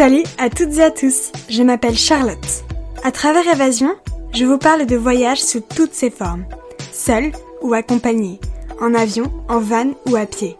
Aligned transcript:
Salut 0.00 0.22
à 0.38 0.48
toutes 0.48 0.78
et 0.78 0.82
à 0.82 0.90
tous, 0.90 1.30
je 1.50 1.62
m'appelle 1.62 1.94
Charlotte. 1.94 2.64
À 3.04 3.12
travers 3.12 3.46
Évasion, 3.46 3.94
je 4.32 4.46
vous 4.46 4.56
parle 4.56 4.86
de 4.86 4.96
voyages 4.96 5.42
sous 5.42 5.60
toutes 5.60 5.92
ses 5.92 6.08
formes, 6.08 6.46
seul 6.90 7.32
ou 7.60 7.74
accompagné, 7.74 8.40
en 8.80 8.94
avion, 8.94 9.30
en 9.50 9.60
van 9.60 9.90
ou 10.08 10.16
à 10.16 10.24
pied, 10.24 10.56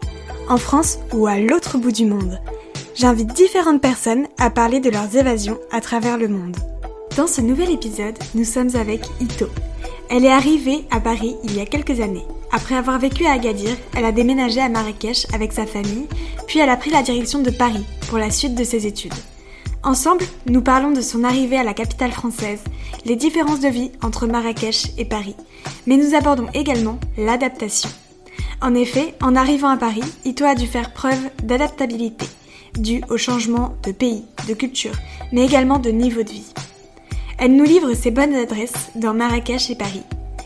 en 0.47 0.57
France 0.57 0.99
ou 1.11 1.25
à 1.25 1.39
l'autre 1.39 1.79
bout 1.79 1.91
du 1.91 2.05
monde. 2.05 2.39
J'invite 2.93 3.33
différentes 3.33 3.81
personnes 3.81 4.27
à 4.37 4.51
parler 4.51 4.79
de 4.79 4.91
leurs 4.91 5.17
évasions 5.17 5.57
à 5.71 5.81
travers 5.81 6.19
le 6.19 6.27
monde. 6.27 6.57
Dans 7.17 7.25
ce 7.25 7.41
nouvel 7.41 7.71
épisode, 7.71 8.19
nous 8.35 8.45
sommes 8.45 8.75
avec 8.75 9.01
Ito. 9.19 9.47
Elle 10.11 10.25
est 10.25 10.31
arrivée 10.31 10.85
à 10.91 10.99
Paris 10.99 11.35
il 11.43 11.55
y 11.55 11.61
a 11.61 11.65
quelques 11.65 11.99
années. 11.99 12.27
Après 12.51 12.75
avoir 12.75 12.99
vécu 12.99 13.25
à 13.25 13.31
Agadir, 13.31 13.75
elle 13.97 14.05
a 14.05 14.11
déménagé 14.11 14.61
à 14.61 14.69
Marrakech 14.69 15.25
avec 15.33 15.51
sa 15.51 15.65
famille, 15.65 16.05
puis 16.45 16.59
elle 16.59 16.69
a 16.69 16.77
pris 16.77 16.91
la 16.91 17.01
direction 17.01 17.41
de 17.41 17.49
Paris 17.49 17.87
pour 18.07 18.19
la 18.19 18.29
suite 18.29 18.53
de 18.53 18.63
ses 18.63 18.85
études. 18.85 19.15
Ensemble, 19.83 20.25
nous 20.45 20.61
parlons 20.61 20.91
de 20.91 21.01
son 21.01 21.23
arrivée 21.23 21.57
à 21.57 21.63
la 21.63 21.73
capitale 21.73 22.11
française, 22.11 22.63
les 23.05 23.15
différences 23.15 23.61
de 23.61 23.67
vie 23.67 23.91
entre 24.03 24.27
Marrakech 24.27 24.91
et 24.99 25.05
Paris, 25.05 25.35
mais 25.87 25.97
nous 25.97 26.13
abordons 26.13 26.47
également 26.53 26.99
l'adaptation. 27.17 27.89
En 28.61 28.75
effet, 28.75 29.15
en 29.23 29.35
arrivant 29.35 29.69
à 29.69 29.77
Paris, 29.77 30.03
Ito 30.23 30.45
a 30.45 30.53
dû 30.53 30.67
faire 30.67 30.93
preuve 30.93 31.19
d'adaptabilité, 31.43 32.27
due 32.77 33.01
au 33.09 33.17
changement 33.17 33.73
de 33.83 33.91
pays, 33.91 34.23
de 34.47 34.53
culture, 34.53 34.93
mais 35.31 35.45
également 35.45 35.79
de 35.79 35.89
niveau 35.89 36.21
de 36.21 36.29
vie. 36.29 36.53
Elle 37.39 37.55
nous 37.55 37.63
livre 37.63 37.95
ses 37.95 38.11
bonnes 38.11 38.35
adresses 38.35 38.91
dans 38.93 39.15
Marrakech 39.15 39.71
et 39.71 39.75
Paris, 39.75 40.03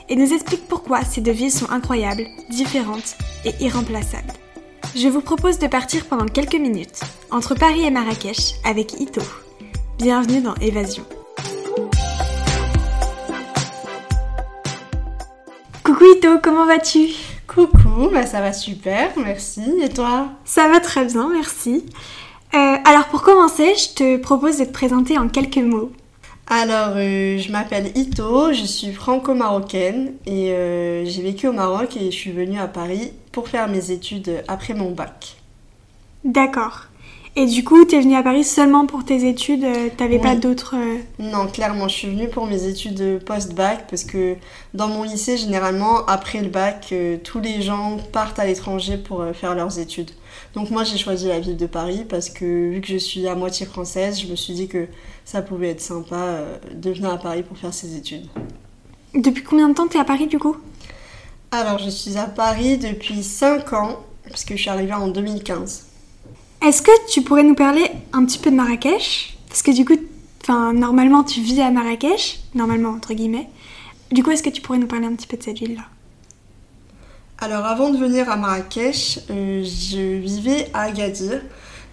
et 0.07 0.15
nous 0.15 0.31
explique 0.31 0.65
pourquoi 0.69 1.03
ces 1.03 1.19
deux 1.19 1.33
villes 1.33 1.51
sont 1.51 1.69
incroyables, 1.69 2.25
différentes 2.49 3.17
et 3.43 3.53
irremplaçables. 3.59 4.31
Je 4.95 5.09
vous 5.09 5.19
propose 5.19 5.59
de 5.59 5.67
partir 5.67 6.05
pendant 6.05 6.25
quelques 6.25 6.55
minutes 6.55 7.01
entre 7.29 7.53
Paris 7.53 7.85
et 7.85 7.91
Marrakech 7.91 8.53
avec 8.63 8.97
Ito. 8.97 9.21
Bienvenue 9.97 10.39
dans 10.39 10.55
Évasion. 10.55 11.03
Coucou 15.83 16.05
Ito, 16.15 16.39
comment 16.41 16.65
vas-tu? 16.65 17.09
Coucou, 17.45 18.09
bah 18.13 18.25
ça 18.25 18.39
va 18.39 18.53
super, 18.53 19.11
merci. 19.17 19.63
Et 19.83 19.89
toi? 19.89 20.29
Ça 20.45 20.69
va 20.69 20.79
très 20.79 21.03
bien, 21.03 21.29
merci. 21.29 21.85
Euh, 22.53 22.77
alors 22.85 23.07
pour 23.11 23.21
commencer, 23.21 23.75
je 23.75 23.95
te 23.95 24.17
propose 24.17 24.59
de 24.59 24.63
te 24.63 24.71
présenter 24.71 25.17
en 25.17 25.27
quelques 25.27 25.57
mots. 25.57 25.91
Alors, 26.47 26.93
euh, 26.95 27.39
je 27.39 27.51
m'appelle 27.51 27.91
Ito, 27.95 28.53
je 28.53 28.65
suis 28.65 28.93
franco-marocaine 28.93 30.13
et 30.27 30.51
euh, 30.51 31.03
j'ai 31.03 31.23
vécu 31.23 31.47
au 31.47 31.53
Maroc 31.53 31.97
et 31.97 32.11
je 32.11 32.15
suis 32.15 32.31
venue 32.31 32.59
à 32.59 32.67
Paris 32.67 33.13
pour 33.31 33.47
faire 33.47 33.67
mes 33.67 33.89
études 33.89 34.43
après 34.47 34.75
mon 34.75 34.91
bac. 34.91 35.37
D'accord. 36.23 36.83
Et 37.35 37.47
du 37.47 37.63
coup, 37.63 37.83
tu 37.83 37.95
es 37.95 37.99
venue 37.99 38.15
à 38.15 38.21
Paris 38.21 38.43
seulement 38.43 38.85
pour 38.85 39.03
tes 39.03 39.27
études 39.27 39.63
euh, 39.63 39.89
T'avais 39.97 40.19
pas 40.19 40.35
d'autres... 40.35 40.75
Non, 41.17 41.47
clairement, 41.47 41.87
je 41.87 41.95
suis 41.95 42.09
venue 42.09 42.29
pour 42.29 42.45
mes 42.45 42.67
études 42.67 43.19
post-bac 43.25 43.87
parce 43.89 44.03
que 44.03 44.35
dans 44.75 44.87
mon 44.87 45.01
lycée, 45.01 45.37
généralement, 45.37 46.05
après 46.05 46.41
le 46.41 46.49
bac, 46.49 46.93
tous 47.23 47.39
les 47.39 47.63
gens 47.63 47.97
partent 48.13 48.37
à 48.37 48.45
l'étranger 48.45 48.97
pour 48.97 49.25
faire 49.33 49.55
leurs 49.55 49.79
études. 49.79 50.11
Donc 50.55 50.69
moi, 50.69 50.85
j'ai 50.85 50.97
choisi 50.97 51.27
la 51.27 51.39
ville 51.39 51.57
de 51.57 51.65
Paris 51.65 52.05
parce 52.07 52.29
que 52.29 52.69
vu 52.71 52.79
que 52.79 52.87
je 52.87 52.97
suis 52.97 53.27
à 53.27 53.35
moitié 53.35 53.65
française, 53.65 54.21
je 54.21 54.27
me 54.27 54.37
suis 54.37 54.53
dit 54.53 54.69
que 54.69 54.87
ça 55.25 55.41
pouvait 55.41 55.69
être 55.71 55.81
sympa 55.81 56.15
euh, 56.15 56.57
de 56.73 56.91
venir 56.91 57.11
à 57.11 57.17
Paris 57.17 57.43
pour 57.43 57.57
faire 57.57 57.73
ses 57.73 57.97
études. 57.97 58.25
Depuis 59.13 59.43
combien 59.43 59.67
de 59.67 59.73
temps 59.73 59.87
t'es 59.87 59.99
à 59.99 60.05
Paris 60.05 60.27
du 60.27 60.39
coup? 60.39 60.55
Alors, 61.51 61.77
je 61.77 61.89
suis 61.89 62.17
à 62.17 62.25
Paris 62.25 62.77
depuis 62.77 63.21
5 63.21 63.73
ans, 63.73 63.99
parce 64.29 64.45
que 64.45 64.55
je 64.55 64.61
suis 64.61 64.69
arrivée 64.69 64.93
en 64.93 65.09
2015. 65.09 65.87
Est-ce 66.65 66.81
que 66.81 67.11
tu 67.11 67.21
pourrais 67.21 67.43
nous 67.43 67.55
parler 67.55 67.91
un 68.13 68.25
petit 68.25 68.39
peu 68.39 68.49
de 68.49 68.55
Marrakech? 68.55 69.37
Parce 69.49 69.61
que 69.61 69.71
du 69.71 69.83
coup, 69.83 69.97
normalement 70.47 71.23
tu 71.23 71.41
vis 71.41 71.61
à 71.61 71.69
Marrakech, 71.69 72.39
normalement 72.55 72.89
entre 72.91 73.13
guillemets. 73.13 73.49
Du 74.11 74.23
coup, 74.23 74.31
est-ce 74.31 74.43
que 74.43 74.49
tu 74.49 74.61
pourrais 74.61 74.77
nous 74.77 74.87
parler 74.87 75.05
un 75.05 75.15
petit 75.15 75.27
peu 75.27 75.35
de 75.37 75.43
cette 75.43 75.59
ville-là? 75.59 75.83
Alors, 77.37 77.65
avant 77.65 77.89
de 77.89 77.97
venir 77.97 78.29
à 78.29 78.37
Marrakech, 78.37 79.19
euh, 79.29 79.61
je 79.61 80.17
vivais 80.19 80.69
à 80.73 80.83
Agadir. 80.83 81.41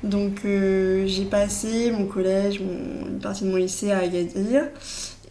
Donc, 0.05 0.45
euh, 0.45 1.05
j'ai 1.09 1.25
passé 1.25 1.91
mon 1.91 2.07
collège, 2.07 2.61
une 2.61 3.19
partie 3.19 3.45
de 3.45 3.51
mon 3.51 3.57
lycée 3.57 3.91
à 3.91 3.99
Agadir. 3.99 4.63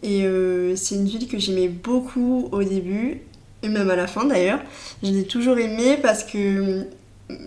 Et 0.02 0.26
euh, 0.26 0.76
c'est 0.76 0.96
une 0.96 1.06
ville 1.06 1.26
que 1.28 1.38
j'aimais 1.38 1.68
beaucoup 1.68 2.50
au 2.52 2.62
début, 2.62 3.22
et 3.62 3.68
même 3.68 3.88
à 3.88 3.96
la 3.96 4.06
fin 4.06 4.26
d'ailleurs. 4.26 4.60
Je 5.02 5.10
l'ai 5.10 5.24
toujours 5.24 5.58
aimée 5.58 5.96
parce 6.02 6.24
que 6.24 6.86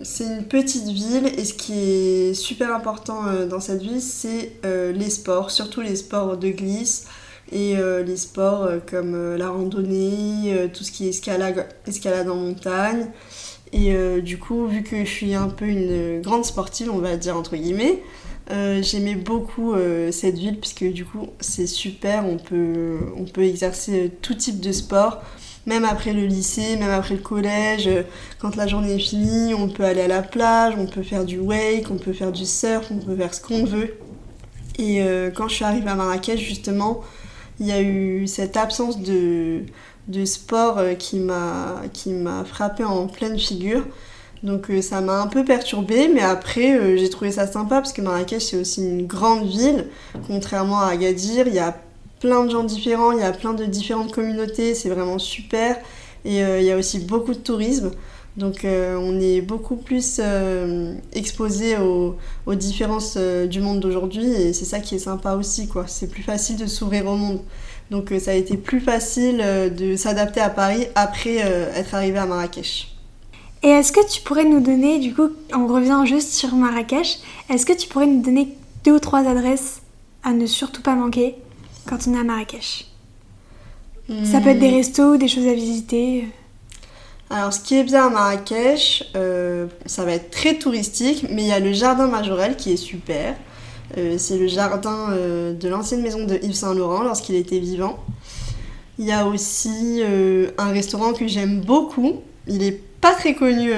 c'est 0.02 0.24
une 0.24 0.42
petite 0.42 0.88
ville 0.88 1.26
et 1.38 1.44
ce 1.44 1.54
qui 1.54 1.74
est 1.74 2.34
super 2.34 2.74
important 2.74 3.44
dans 3.48 3.60
cette 3.60 3.82
ville, 3.82 4.00
c'est 4.00 4.52
les 4.64 5.10
sports, 5.10 5.52
surtout 5.52 5.82
les 5.82 5.94
sports 5.94 6.36
de 6.36 6.48
glisse 6.48 7.04
et 7.52 7.76
euh, 7.76 8.02
les 8.02 8.16
sports 8.16 8.64
euh, 8.64 8.78
comme 8.84 9.14
euh, 9.14 9.38
la 9.38 9.50
randonnée, 9.50 10.68
tout 10.72 10.84
ce 10.84 10.90
qui 10.90 11.06
est 11.06 11.10
escalade, 11.10 11.66
escalade 11.86 12.28
en 12.28 12.36
montagne. 12.36 13.06
Et 13.72 13.92
du 14.22 14.38
coup, 14.38 14.68
vu 14.68 14.82
que 14.84 15.04
je 15.04 15.10
suis 15.10 15.34
un 15.34 15.48
peu 15.48 15.66
une 15.66 16.22
grande 16.22 16.44
sportive, 16.44 16.88
on 16.90 16.98
va 16.98 17.16
dire 17.16 17.36
entre 17.36 17.56
guillemets, 17.56 18.00
j'aimais 18.48 19.16
beaucoup 19.16 19.74
cette 20.12 20.38
ville 20.38 20.60
puisque 20.60 20.84
du 20.84 21.04
coup 21.04 21.26
c'est 21.40 21.66
super, 21.66 22.24
on 22.24 22.38
peut, 22.38 23.00
on 23.18 23.24
peut 23.24 23.42
exercer 23.42 24.12
tout 24.22 24.34
type 24.34 24.60
de 24.60 24.70
sport, 24.70 25.20
même 25.66 25.84
après 25.84 26.14
le 26.14 26.24
lycée, 26.24 26.76
même 26.76 26.92
après 26.92 27.16
le 27.16 27.20
collège, 27.20 27.90
quand 28.38 28.54
la 28.56 28.66
journée 28.68 28.94
est 28.94 28.98
finie, 29.00 29.52
on 29.52 29.68
peut 29.68 29.84
aller 29.84 30.02
à 30.02 30.08
la 30.08 30.22
plage, 30.22 30.74
on 30.78 30.86
peut 30.86 31.02
faire 31.02 31.24
du 31.24 31.38
wake, 31.38 31.90
on 31.90 31.96
peut 31.96 32.14
faire 32.14 32.32
du 32.32 32.46
surf, 32.46 32.86
on 32.92 32.98
peut 32.98 33.16
faire 33.16 33.34
ce 33.34 33.42
qu'on 33.42 33.64
veut. 33.64 33.98
Et 34.78 35.02
quand 35.34 35.48
je 35.48 35.54
suis 35.54 35.64
arrivée 35.64 35.90
à 35.90 35.96
Marrakech 35.96 36.40
justement, 36.40 37.02
il 37.60 37.66
y 37.66 37.72
a 37.72 37.80
eu 37.80 38.26
cette 38.26 38.56
absence 38.56 38.98
de, 39.00 39.64
sport 40.24 40.78
euh, 40.78 40.94
qui 40.94 41.18
m'a 41.18 42.44
frappé 42.44 42.84
en 42.84 43.06
pleine 43.06 43.38
figure. 43.38 43.84
Donc 44.42 44.70
euh, 44.70 44.82
ça 44.82 45.00
m'a 45.00 45.20
un 45.20 45.26
peu 45.28 45.44
perturbée, 45.44 46.08
mais 46.08 46.20
après 46.20 46.76
euh, 46.76 46.96
j'ai 46.96 47.08
trouvé 47.08 47.30
ça 47.30 47.46
sympa 47.46 47.76
parce 47.76 47.92
que 47.92 48.02
Marrakech 48.02 48.42
c'est 48.42 48.58
aussi 48.58 48.82
une 48.82 49.06
grande 49.06 49.46
ville, 49.46 49.86
contrairement 50.26 50.80
à 50.80 50.88
Agadir, 50.88 51.48
il 51.48 51.54
y 51.54 51.58
a 51.58 51.76
plein 52.20 52.44
de 52.44 52.50
gens 52.50 52.62
différents, 52.62 53.12
il 53.12 53.20
y 53.20 53.22
a 53.22 53.32
plein 53.32 53.54
de 53.54 53.64
différentes 53.64 54.12
communautés, 54.12 54.74
c'est 54.74 54.90
vraiment 54.90 55.18
super. 55.18 55.78
Et 56.24 56.40
il 56.40 56.64
y 56.64 56.72
a 56.72 56.76
aussi 56.76 56.98
beaucoup 56.98 57.32
de 57.32 57.38
tourisme, 57.38 57.92
donc 58.36 58.64
euh, 58.64 58.98
on 59.00 59.18
est 59.18 59.40
beaucoup 59.40 59.76
plus 59.76 60.20
euh, 60.22 60.94
exposé 61.14 61.78
aux, 61.78 62.16
aux 62.44 62.54
différences 62.54 63.14
euh, 63.16 63.46
du 63.46 63.60
monde 63.60 63.80
d'aujourd'hui 63.80 64.26
et 64.26 64.52
c'est 64.52 64.66
ça 64.66 64.80
qui 64.80 64.94
est 64.94 65.00
sympa 65.00 65.34
aussi, 65.34 65.68
quoi. 65.68 65.86
C'est 65.86 66.08
plus 66.08 66.22
facile 66.22 66.56
de 66.56 66.66
s'ouvrir 66.66 67.06
au 67.06 67.16
monde. 67.16 67.40
Donc 67.90 68.12
ça 68.20 68.32
a 68.32 68.34
été 68.34 68.56
plus 68.56 68.80
facile 68.80 69.38
de 69.76 69.94
s'adapter 69.94 70.40
à 70.40 70.50
Paris 70.50 70.88
après 70.96 71.36
être 71.36 71.94
arrivé 71.94 72.18
à 72.18 72.26
Marrakech. 72.26 72.92
Et 73.62 73.68
est-ce 73.68 73.92
que 73.92 74.04
tu 74.12 74.22
pourrais 74.22 74.44
nous 74.44 74.58
donner, 74.58 74.98
du 74.98 75.14
coup, 75.14 75.28
on 75.54 75.68
revient 75.68 76.02
juste 76.04 76.30
sur 76.30 76.52
Marrakech, 76.56 77.20
est-ce 77.48 77.64
que 77.64 77.72
tu 77.72 77.86
pourrais 77.86 78.08
nous 78.08 78.22
donner 78.22 78.48
deux 78.84 78.94
ou 78.94 78.98
trois 78.98 79.20
adresses 79.20 79.82
à 80.24 80.32
ne 80.32 80.46
surtout 80.46 80.82
pas 80.82 80.96
manquer 80.96 81.36
quand 81.88 82.08
on 82.08 82.14
est 82.14 82.18
à 82.18 82.24
Marrakech? 82.24 82.88
Ça 84.24 84.40
peut 84.40 84.48
être 84.48 84.58
des 84.58 84.70
restos 84.70 85.14
ou 85.14 85.16
des 85.16 85.28
choses 85.28 85.46
à 85.46 85.54
visiter. 85.54 86.26
Alors, 87.28 87.52
ce 87.52 87.58
qui 87.58 87.74
est 87.74 87.82
bien 87.82 88.06
à 88.06 88.10
Marrakech, 88.10 89.10
euh, 89.16 89.66
ça 89.84 90.04
va 90.04 90.12
être 90.12 90.30
très 90.30 90.58
touristique, 90.58 91.26
mais 91.28 91.42
il 91.42 91.48
y 91.48 91.52
a 91.52 91.58
le 91.58 91.72
jardin 91.72 92.06
Majorel 92.06 92.56
qui 92.56 92.72
est 92.72 92.76
super. 92.76 93.34
Euh, 93.98 94.14
c'est 94.16 94.38
le 94.38 94.46
jardin 94.46 95.10
euh, 95.10 95.52
de 95.52 95.68
l'ancienne 95.68 96.02
maison 96.02 96.24
de 96.24 96.38
Yves 96.40 96.54
Saint 96.54 96.74
Laurent 96.74 97.02
lorsqu'il 97.02 97.34
était 97.34 97.58
vivant. 97.58 97.98
Il 98.98 99.06
y 99.06 99.12
a 99.12 99.26
aussi 99.26 100.00
un 100.56 100.70
restaurant 100.70 101.12
que 101.12 101.28
j'aime 101.28 101.60
beaucoup. 101.60 102.22
Il 102.46 102.62
est 102.62 102.80
pas 103.02 103.12
très 103.12 103.34
connu 103.34 103.70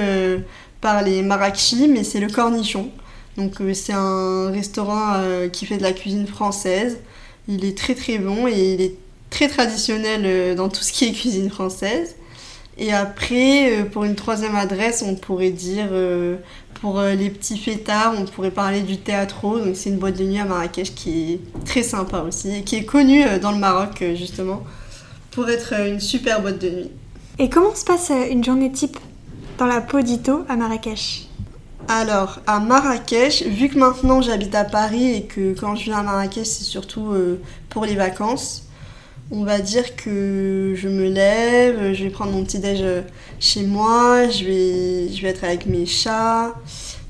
par 0.79 1.03
les 1.03 1.21
Marrakechis, 1.23 1.89
mais 1.89 2.05
c'est 2.05 2.21
le 2.21 2.27
Cornichon. 2.27 2.89
Donc, 3.35 3.55
c'est 3.73 3.91
un 3.91 4.49
restaurant 4.49 5.21
qui 5.51 5.65
fait 5.65 5.75
de 5.75 5.83
la 5.83 5.91
cuisine 5.91 6.25
française. 6.25 6.99
Il 7.49 7.65
est 7.65 7.77
très 7.77 7.95
très 7.95 8.17
bon 8.17 8.47
et 8.47 8.75
il 8.75 8.81
est 8.81 8.95
très 9.29 9.49
traditionnel 9.49 10.55
dans 10.55 10.69
tout 10.69 10.83
ce 10.83 10.93
qui 10.93 11.03
est 11.03 11.11
cuisine 11.11 11.49
française. 11.49 12.15
Et 12.81 12.93
après, 12.93 13.81
euh, 13.81 13.83
pour 13.83 14.05
une 14.05 14.15
troisième 14.15 14.55
adresse, 14.55 15.03
on 15.05 15.15
pourrait 15.15 15.49
dire, 15.49 15.89
euh, 15.91 16.37
pour 16.75 16.97
euh, 16.97 17.13
les 17.13 17.29
petits 17.29 17.57
fêtards, 17.57 18.13
on 18.17 18.23
pourrait 18.23 18.51
parler 18.51 18.79
du 18.81 18.97
Théâtro. 18.97 19.59
Donc 19.59 19.75
c'est 19.75 19.89
une 19.89 19.97
boîte 19.97 20.17
de 20.17 20.23
nuit 20.23 20.39
à 20.39 20.45
Marrakech 20.45 20.95
qui 20.95 21.33
est 21.33 21.65
très 21.65 21.83
sympa 21.83 22.21
aussi, 22.21 22.55
et 22.55 22.63
qui 22.63 22.77
est 22.77 22.85
connue 22.85 23.25
dans 23.41 23.51
le 23.51 23.57
Maroc 23.57 24.01
justement, 24.15 24.63
pour 25.31 25.49
être 25.49 25.73
une 25.73 25.99
super 25.99 26.41
boîte 26.41 26.59
de 26.59 26.69
nuit. 26.69 26.91
Et 27.37 27.49
comment 27.49 27.75
se 27.75 27.83
passe 27.83 28.11
une 28.31 28.43
journée 28.43 28.71
type 28.71 28.97
dans 29.57 29.65
la 29.65 29.81
peau 29.81 29.99
d'Ito 29.99 30.45
à 30.47 30.55
Marrakech? 30.55 31.27
Alors, 31.89 32.39
à 32.47 32.61
Marrakech, 32.61 33.43
vu 33.43 33.67
que 33.67 33.77
maintenant 33.77 34.21
j'habite 34.21 34.55
à 34.55 34.63
Paris 34.63 35.15
et 35.15 35.23
que 35.23 35.53
quand 35.59 35.75
je 35.75 35.85
viens 35.85 35.97
à 35.97 36.03
Marrakech, 36.03 36.47
c'est 36.47 36.63
surtout 36.63 37.13
pour 37.69 37.83
les 37.83 37.95
vacances, 37.95 38.68
on 39.31 39.43
va 39.43 39.59
dire 39.59 39.95
que 39.95 40.73
je 40.75 40.87
me 40.87 41.09
lève, 41.09 41.93
je 41.93 42.03
vais 42.03 42.09
prendre 42.09 42.31
mon 42.31 42.43
petit 42.43 42.59
déj 42.59 42.79
euh, 42.81 43.01
chez 43.39 43.63
moi, 43.63 44.27
je 44.29 44.45
vais, 44.45 45.13
je 45.13 45.21
vais 45.21 45.29
être 45.29 45.43
avec 45.43 45.65
mes 45.65 45.85
chats, 45.85 46.53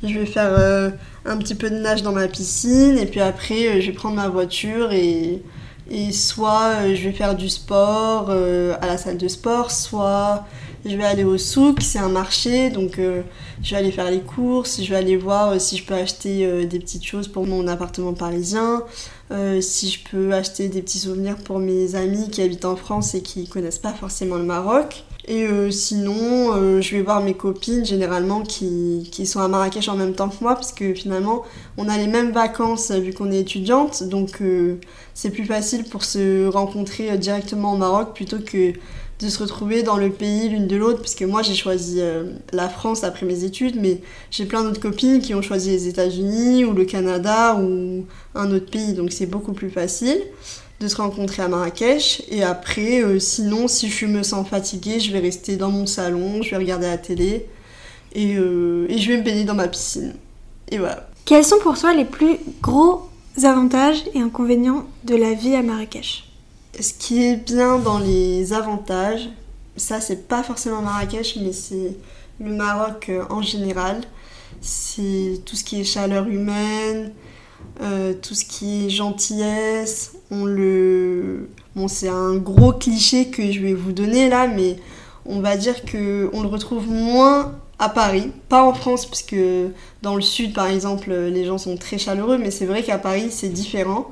je 0.04 0.14
vais 0.14 0.26
faire 0.26 0.94
un 1.26 1.38
petit 1.38 1.56
peu 1.56 1.70
de 1.70 1.76
nage 1.76 2.04
dans 2.04 2.14
ma 2.14 2.28
piscine 2.28 2.98
et 2.98 3.06
puis 3.06 3.20
après 3.20 3.82
je 3.82 3.88
vais 3.88 3.94
prendre 3.94 4.16
ma 4.16 4.30
voiture 4.30 4.92
et, 4.94 5.42
et 5.90 6.12
soit 6.12 6.94
je 6.94 7.04
vais 7.04 7.12
faire 7.12 7.36
du 7.36 7.50
sport 7.50 8.30
à 8.30 8.88
la 8.88 8.98
salle 8.98 9.18
de 9.18 9.28
sport, 9.28 9.72
soit 9.72 10.46
je 10.86 10.96
vais 10.96 11.04
aller 11.04 11.24
au 11.24 11.38
souk, 11.38 11.82
c'est 11.82 12.00
un 12.00 12.10
marché, 12.10 12.70
donc 12.70 13.00
euh, 13.00 13.22
je 13.62 13.72
vais 13.72 13.78
aller 13.78 13.92
faire 13.92 14.10
les 14.10 14.22
courses, 14.22 14.82
je 14.82 14.90
vais 14.90 14.96
aller 14.96 15.18
voir 15.18 15.50
euh, 15.50 15.60
si 15.60 15.78
je 15.78 15.84
peux 15.84 15.94
acheter 15.94 16.46
euh, 16.46 16.66
des 16.66 16.80
petites 16.80 17.06
choses 17.06 17.28
pour 17.28 17.46
mon 17.46 17.68
appartement 17.68 18.14
parisien, 18.14 18.84
si 19.62 19.90
je 19.90 20.00
peux 20.10 20.34
acheter 20.34 20.70
des 20.70 20.82
petits 20.82 21.00
souvenirs 21.00 21.38
pour 21.38 21.60
mes 21.60 21.96
amis 21.96 22.30
qui 22.30 22.42
habitent 22.42 22.66
en 22.66 22.76
France 22.76 23.14
et 23.16 23.22
qui 23.22 23.48
connaissent 23.48 23.80
pas 23.80 23.94
forcément 23.94 24.38
le 24.38 24.44
Maroc. 24.44 25.04
Et 25.28 25.48
sinon, 25.70 26.82
je 26.82 26.96
vais 26.96 27.04
voir 27.04 27.22
mes 27.22 27.36
copines 27.36 27.86
généralement 27.86 28.42
qui, 28.42 29.08
qui, 29.12 29.28
sont 29.28 29.40
à 29.40 29.48
Marrakech 29.48 29.88
en 29.88 29.96
même 29.96 30.16
temps 30.16 30.30
que 30.30 30.42
moi, 30.42 30.56
parce 30.56 30.72
que 30.72 30.96
finalement, 30.96 31.44
on 31.78 31.88
a 31.88 31.98
les 31.98 32.08
mêmes 32.08 32.32
vacances 32.32 32.90
vu 32.92 33.14
qu'on 33.14 33.32
est 33.32 33.42
étudiante, 33.42 34.02
donc 34.04 34.42
c'est 35.14 35.30
plus 35.30 35.46
facile 35.46 35.84
pour 35.84 36.04
se 36.04 36.48
rencontrer 36.48 37.16
directement 37.20 37.74
au 37.74 37.78
Maroc 37.78 38.16
plutôt 38.16 38.40
que 38.40 38.74
de 39.20 39.28
se 39.28 39.40
retrouver 39.40 39.84
dans 39.84 39.98
le 39.98 40.10
pays 40.10 40.48
l'une 40.48 40.68
de 40.68 40.78
l'autre, 40.78 41.02
puisque 41.02 41.24
moi 41.24 41.42
j'ai 41.42 41.56
choisi 41.56 42.00
euh, 42.00 42.24
la 42.54 42.70
France 42.70 43.04
après 43.04 43.26
mes 43.26 43.44
études, 43.44 43.76
mais 43.76 44.02
j'ai 44.32 44.46
plein 44.46 44.64
d'autres 44.64 44.80
copines 44.80 45.20
qui 45.20 45.36
ont 45.36 45.42
choisi 45.42 45.72
les 45.72 45.88
États-Unis 45.88 46.64
ou 46.64 46.74
le 46.74 46.86
Canada 46.86 47.56
ou 47.56 48.06
un 48.34 48.52
autre 48.52 48.72
pays, 48.72 48.94
donc 48.94 49.12
c'est 49.12 49.26
beaucoup 49.26 49.52
plus 49.52 49.70
facile 49.70 50.22
de 50.80 50.88
se 50.88 50.96
rencontrer 50.96 51.44
à 51.44 51.50
Marrakech. 51.50 52.24
Et 52.30 52.44
après, 52.44 53.04
euh, 53.04 53.20
sinon, 53.20 53.68
si 53.68 53.90
je 53.90 54.06
me 54.06 54.24
sens 54.24 54.48
fatiguée, 54.48 55.02
je 55.02 55.12
vais 55.12 55.20
rester 55.20 55.58
dans 55.58 55.70
mon 55.70 55.86
salon, 55.86 56.42
je 56.42 56.52
vais 56.52 56.58
regarder 56.58 56.88
la 56.88 56.98
télé 56.98 57.48
et, 58.14 58.36
euh, 58.38 58.86
et 58.88 58.98
je 58.98 59.12
vais 59.12 59.18
me 59.18 59.24
baigner 59.24 59.44
dans 59.44 59.56
ma 59.56 59.68
piscine. 59.68 60.14
Et 60.72 60.78
voilà. 60.78 61.10
Quels 61.26 61.44
sont 61.44 61.60
pour 61.60 61.78
toi 61.78 61.94
les 61.94 62.06
plus 62.06 62.38
gros 62.62 63.10
avantages 63.44 64.04
et 64.14 64.22
inconvénients 64.22 64.86
de 65.04 65.16
la 65.16 65.34
vie 65.34 65.56
à 65.56 65.62
Marrakech? 65.62 66.29
Ce 66.84 66.94
qui 66.94 67.26
est 67.26 67.36
bien 67.36 67.78
dans 67.80 68.00
les 68.00 68.54
avantages, 68.54 69.30
ça 69.76 70.02
c'est 70.02 70.28
pas 70.28 70.44
forcément 70.44 70.82
Marrakech, 70.82 71.38
mais 71.42 71.54
c'est 71.54 71.96
le 72.40 72.52
Maroc 72.54 73.08
euh, 73.10 73.24
en 73.30 73.42
général. 73.42 74.02
C'est 74.62 75.42
tout 75.46 75.56
ce 75.56 75.64
qui 75.64 75.80
est 75.80 75.84
chaleur 75.84 76.28
humaine, 76.28 77.12
euh, 77.82 78.14
tout 78.14 78.34
ce 78.34 78.46
qui 78.46 78.86
est 78.86 78.90
gentillesse. 78.90 80.14
On 80.32 80.46
le... 80.46 81.50
Bon, 81.76 81.88
c'est 81.88 82.10
un 82.10 82.36
gros 82.36 82.74
cliché 82.74 83.30
que 83.30 83.52
je 83.52 83.60
vais 83.60 83.74
vous 83.74 83.92
donner 83.92 84.30
là, 84.30 84.48
mais 84.48 84.78
on 85.26 85.40
va 85.40 85.56
dire 85.56 85.86
que 85.86 86.30
on 86.34 86.42
le 86.42 86.48
retrouve 86.48 86.88
moins 86.90 87.56
à 87.78 87.88
Paris, 87.88 88.32
pas 88.50 88.64
en 88.64 88.74
France, 88.74 89.06
puisque 89.06 89.38
dans 90.02 90.16
le 90.16 90.22
sud 90.22 90.54
par 90.54 90.68
exemple, 90.68 91.14
les 91.14 91.46
gens 91.46 91.58
sont 91.58 91.78
très 91.78 91.98
chaleureux, 91.98 92.38
mais 92.38 92.52
c'est 92.52 92.66
vrai 92.66 92.84
qu'à 92.84 92.98
Paris 92.98 93.28
c'est 93.32 93.50
différent. 93.50 94.12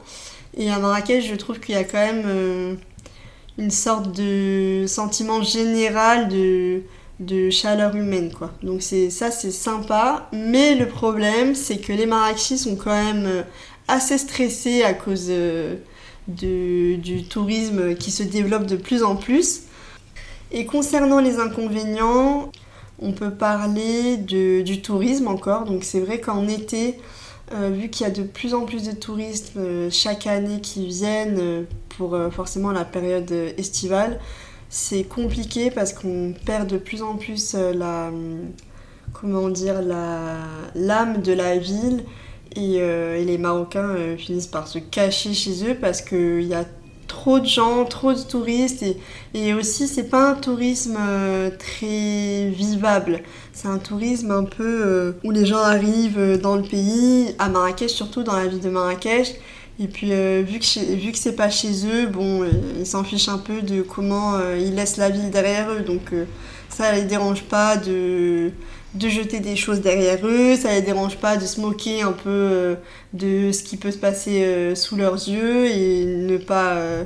Et 0.57 0.71
à 0.71 0.80
Marrakech, 0.80 1.27
je 1.27 1.36
trouve 1.36 1.59
qu'il 1.59 1.75
y 1.75 1.77
a 1.77 1.83
quand 1.83 2.00
même 2.00 2.24
euh, 2.25 2.75
une 3.59 3.69
sorte 3.69 4.12
de 4.12 4.86
sentiment 4.88 5.44
général 5.44 6.30
de, 6.30 6.81
de 7.19 7.51
chaleur 7.51 7.95
humaine, 7.95 8.31
quoi. 8.31 8.51
Donc 8.63 8.81
ça, 8.81 9.30
c'est 9.30 9.51
sympa. 9.51 10.27
Mais 10.33 10.74
le 10.74 10.88
problème, 10.88 11.54
c'est 11.54 11.77
que 11.77 11.94
les 11.94 12.07
Marrakechis 12.07 12.57
sont 12.57 12.75
quand 12.75 12.92
même 12.92 13.25
euh, 13.27 13.44
assez 13.88 14.18
stressés 14.18 14.83
à 14.83 14.95
cause 14.95 15.27
euh, 15.30 15.75
de, 16.27 16.95
du 16.95 17.24
tourisme 17.24 17.94
qui 17.94 18.09
se 18.09 18.24
développe 18.24 18.65
de 18.65 18.77
plus 18.77 19.04
en 19.04 19.15
plus. 19.15 19.62
Et 20.51 20.65
concernant 20.65 21.19
les 21.19 21.39
inconvénients, 21.39 22.51
on 23.00 23.12
peut 23.12 23.31
parler 23.31 24.18
de, 24.18 24.62
du 24.62 24.81
tourisme 24.81 25.27
encore. 25.27 25.65
Donc 25.65 25.83
c'est 25.83 26.00
vrai 26.00 26.19
qu'en 26.19 26.48
été, 26.48 26.98
euh, 27.54 27.70
vu 27.70 27.90
qu'il 27.90 28.06
y 28.06 28.10
a 28.10 28.14
de 28.14 28.24
plus 28.24 28.54
en 28.54 28.66
plus 28.66 28.84
de 28.84 28.92
touristes 28.92 29.54
euh, 29.56 29.90
chaque 29.90 30.28
année 30.28 30.60
qui 30.60 30.86
viennent 30.88 31.40
euh, 31.40 31.64
pour 31.98 32.18
forcément 32.32 32.72
la 32.72 32.86
période 32.86 33.32
estivale, 33.58 34.20
c'est 34.70 35.04
compliqué 35.04 35.72
parce 35.72 35.94
qu'on 35.94 36.34
perd 36.46 36.70
de 36.70 36.78
plus 36.78 37.02
en 37.02 37.16
plus 37.16 37.56
dire 39.50 39.82
l'âme 40.76 41.22
de 41.22 41.34
la 41.34 41.58
ville. 41.58 42.04
Et, 42.56 42.76
et 42.76 43.26
les 43.26 43.38
Marocains 43.38 44.16
finissent 44.18 44.48
par 44.48 44.68
se 44.68 44.80
cacher 44.80 45.34
chez 45.34 45.70
eux 45.70 45.76
parce 45.80 46.02
qu'il 46.02 46.44
y 46.44 46.54
a 46.54 46.66
trop 47.07 47.39
de 47.39 47.45
gens, 47.45 47.86
trop 47.86 48.13
de 48.13 48.19
touristes 48.19 48.83
et, 48.83 48.98
et 49.33 49.54
aussi 49.54 49.88
c'est 49.88 50.09
pas 50.09 50.31
un 50.31 50.36
tourisme 50.36 50.98
euh, 51.00 51.50
très 51.57 52.50
vivable. 52.50 53.21
C'est 53.54 53.68
un 53.68 53.80
tourisme 53.80 54.31
un 54.31 54.44
peu 54.44 54.81
euh, 54.86 55.12
où 55.24 55.31
les 55.31 55.45
gens 55.45 55.63
arrivent 55.63 56.19
euh, 56.19 56.38
dans 56.38 56.56
le 56.56 56.63
pays, 56.63 57.33
à 57.39 57.50
Marrakech 57.50 57.92
surtout, 57.92 58.24
dans 58.24 58.36
la 58.36 58.48
ville 58.48 58.59
de 58.59 58.69
Marrakech. 58.69 59.36
Et 59.80 59.88
puis 59.88 60.07
vu 60.07 60.57
que, 60.57 60.95
vu 60.95 61.12
c'est 61.13 61.36
pas 61.36 61.51
chez 61.51 61.86
eux, 61.86 62.07
bon, 62.07 62.44
ils 62.80 62.86
s'en 62.88 63.04
fichent 63.04 63.30
un 63.30 63.38
peu 63.38 63.62
de 63.62 63.83
comment 63.83 64.33
ils 64.57 64.74
laissent 64.74 64.98
la 64.98 65.12
ville 65.12 65.30
derrière 65.30 65.69
eux. 65.69 65.81
Donc 65.81 66.15
ça 66.68 66.92
les 66.94 67.04
dérange 67.04 67.44
pas 67.44 67.77
de 67.77 68.51
de 68.98 69.10
jeter 69.10 69.40
des 69.40 69.56
choses 69.56 69.82
derrière 69.82 70.26
eux, 70.26 70.56
ça 70.56 70.74
les 70.74 70.82
dérange 70.82 71.18
pas 71.18 71.38
de 71.38 71.46
se 71.46 71.62
moquer 71.62 72.02
un 72.02 72.12
peu 72.12 72.30
euh, 72.30 72.76
de 73.14 73.52
ce 73.52 73.64
qui 73.64 73.78
peut 73.78 73.92
se 73.92 73.98
passer 73.98 74.44
euh, 74.44 74.76
sous 74.76 74.96
leurs 74.96 75.28
yeux 75.28 75.68
et 75.68 76.06
ne 76.06 76.38
pas, 76.38 76.74
euh, 76.74 77.04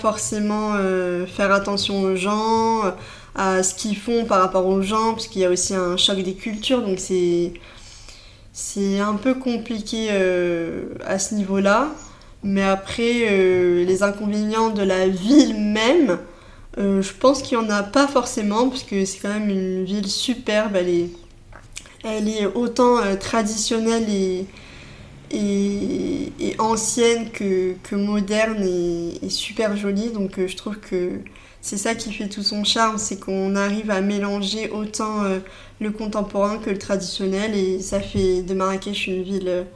forcément 0.00 0.72
faire 1.26 1.52
attention 1.52 2.00
aux 2.00 2.16
gens, 2.16 2.82
à 3.34 3.62
ce 3.62 3.74
qu'ils 3.74 3.96
font 3.96 4.24
par 4.24 4.40
rapport 4.40 4.66
aux 4.66 4.80
gens, 4.80 5.12
parce 5.12 5.26
qu'il 5.26 5.42
y 5.42 5.44
a 5.44 5.50
aussi 5.50 5.74
un 5.74 5.98
choc 5.98 6.22
des 6.22 6.32
cultures, 6.32 6.80
donc 6.80 6.98
c'est 6.98 7.52
un 9.00 9.14
peu 9.14 9.34
compliqué 9.34 10.08
à 11.04 11.18
ce 11.18 11.34
niveau-là. 11.34 11.88
Mais 12.42 12.62
après, 12.62 13.84
les 13.84 14.02
inconvénients 14.02 14.70
de 14.70 14.82
la 14.82 15.08
ville 15.08 15.60
même, 15.60 16.18
euh, 16.78 17.02
je 17.02 17.12
pense 17.12 17.42
qu'il 17.42 17.58
n'y 17.58 17.64
en 17.64 17.70
a 17.70 17.82
pas 17.82 18.06
forcément, 18.06 18.68
puisque 18.68 19.06
c'est 19.06 19.18
quand 19.20 19.28
même 19.28 19.50
une 19.50 19.84
ville 19.84 20.08
superbe. 20.08 20.76
Elle 20.76 20.88
est, 20.88 21.10
elle 22.04 22.28
est 22.28 22.46
autant 22.46 22.98
euh, 22.98 23.16
traditionnelle 23.16 24.06
et, 24.08 24.46
ancienne 26.58 27.30
que, 27.30 27.74
que 27.82 27.94
moderne 27.96 28.62
et, 28.62 29.28
super 29.28 29.76
jolie. 29.76 30.10
Donc 30.10 30.38
euh, 30.38 30.46
je 30.46 30.56
trouve 30.56 30.78
que 30.78 31.20
c'est 31.60 31.76
ça 31.76 31.94
qui 31.94 32.12
fait 32.12 32.28
tout 32.28 32.42
son 32.42 32.64
charme, 32.64 32.98
c'est 32.98 33.18
qu'on 33.18 33.56
arrive 33.56 33.90
à 33.90 34.00
mélanger 34.00 34.70
autant 34.70 35.24
le 35.80 35.90
contemporain 35.90 36.58
que 36.58 36.70
le 36.70 36.78
traditionnel. 36.78 37.54
Et 37.54 37.80
ça 37.80 38.00
fait 38.00 38.42
de 38.42 38.54
Marrakech 38.54 39.08
une 39.08 39.22
ville 39.22 39.66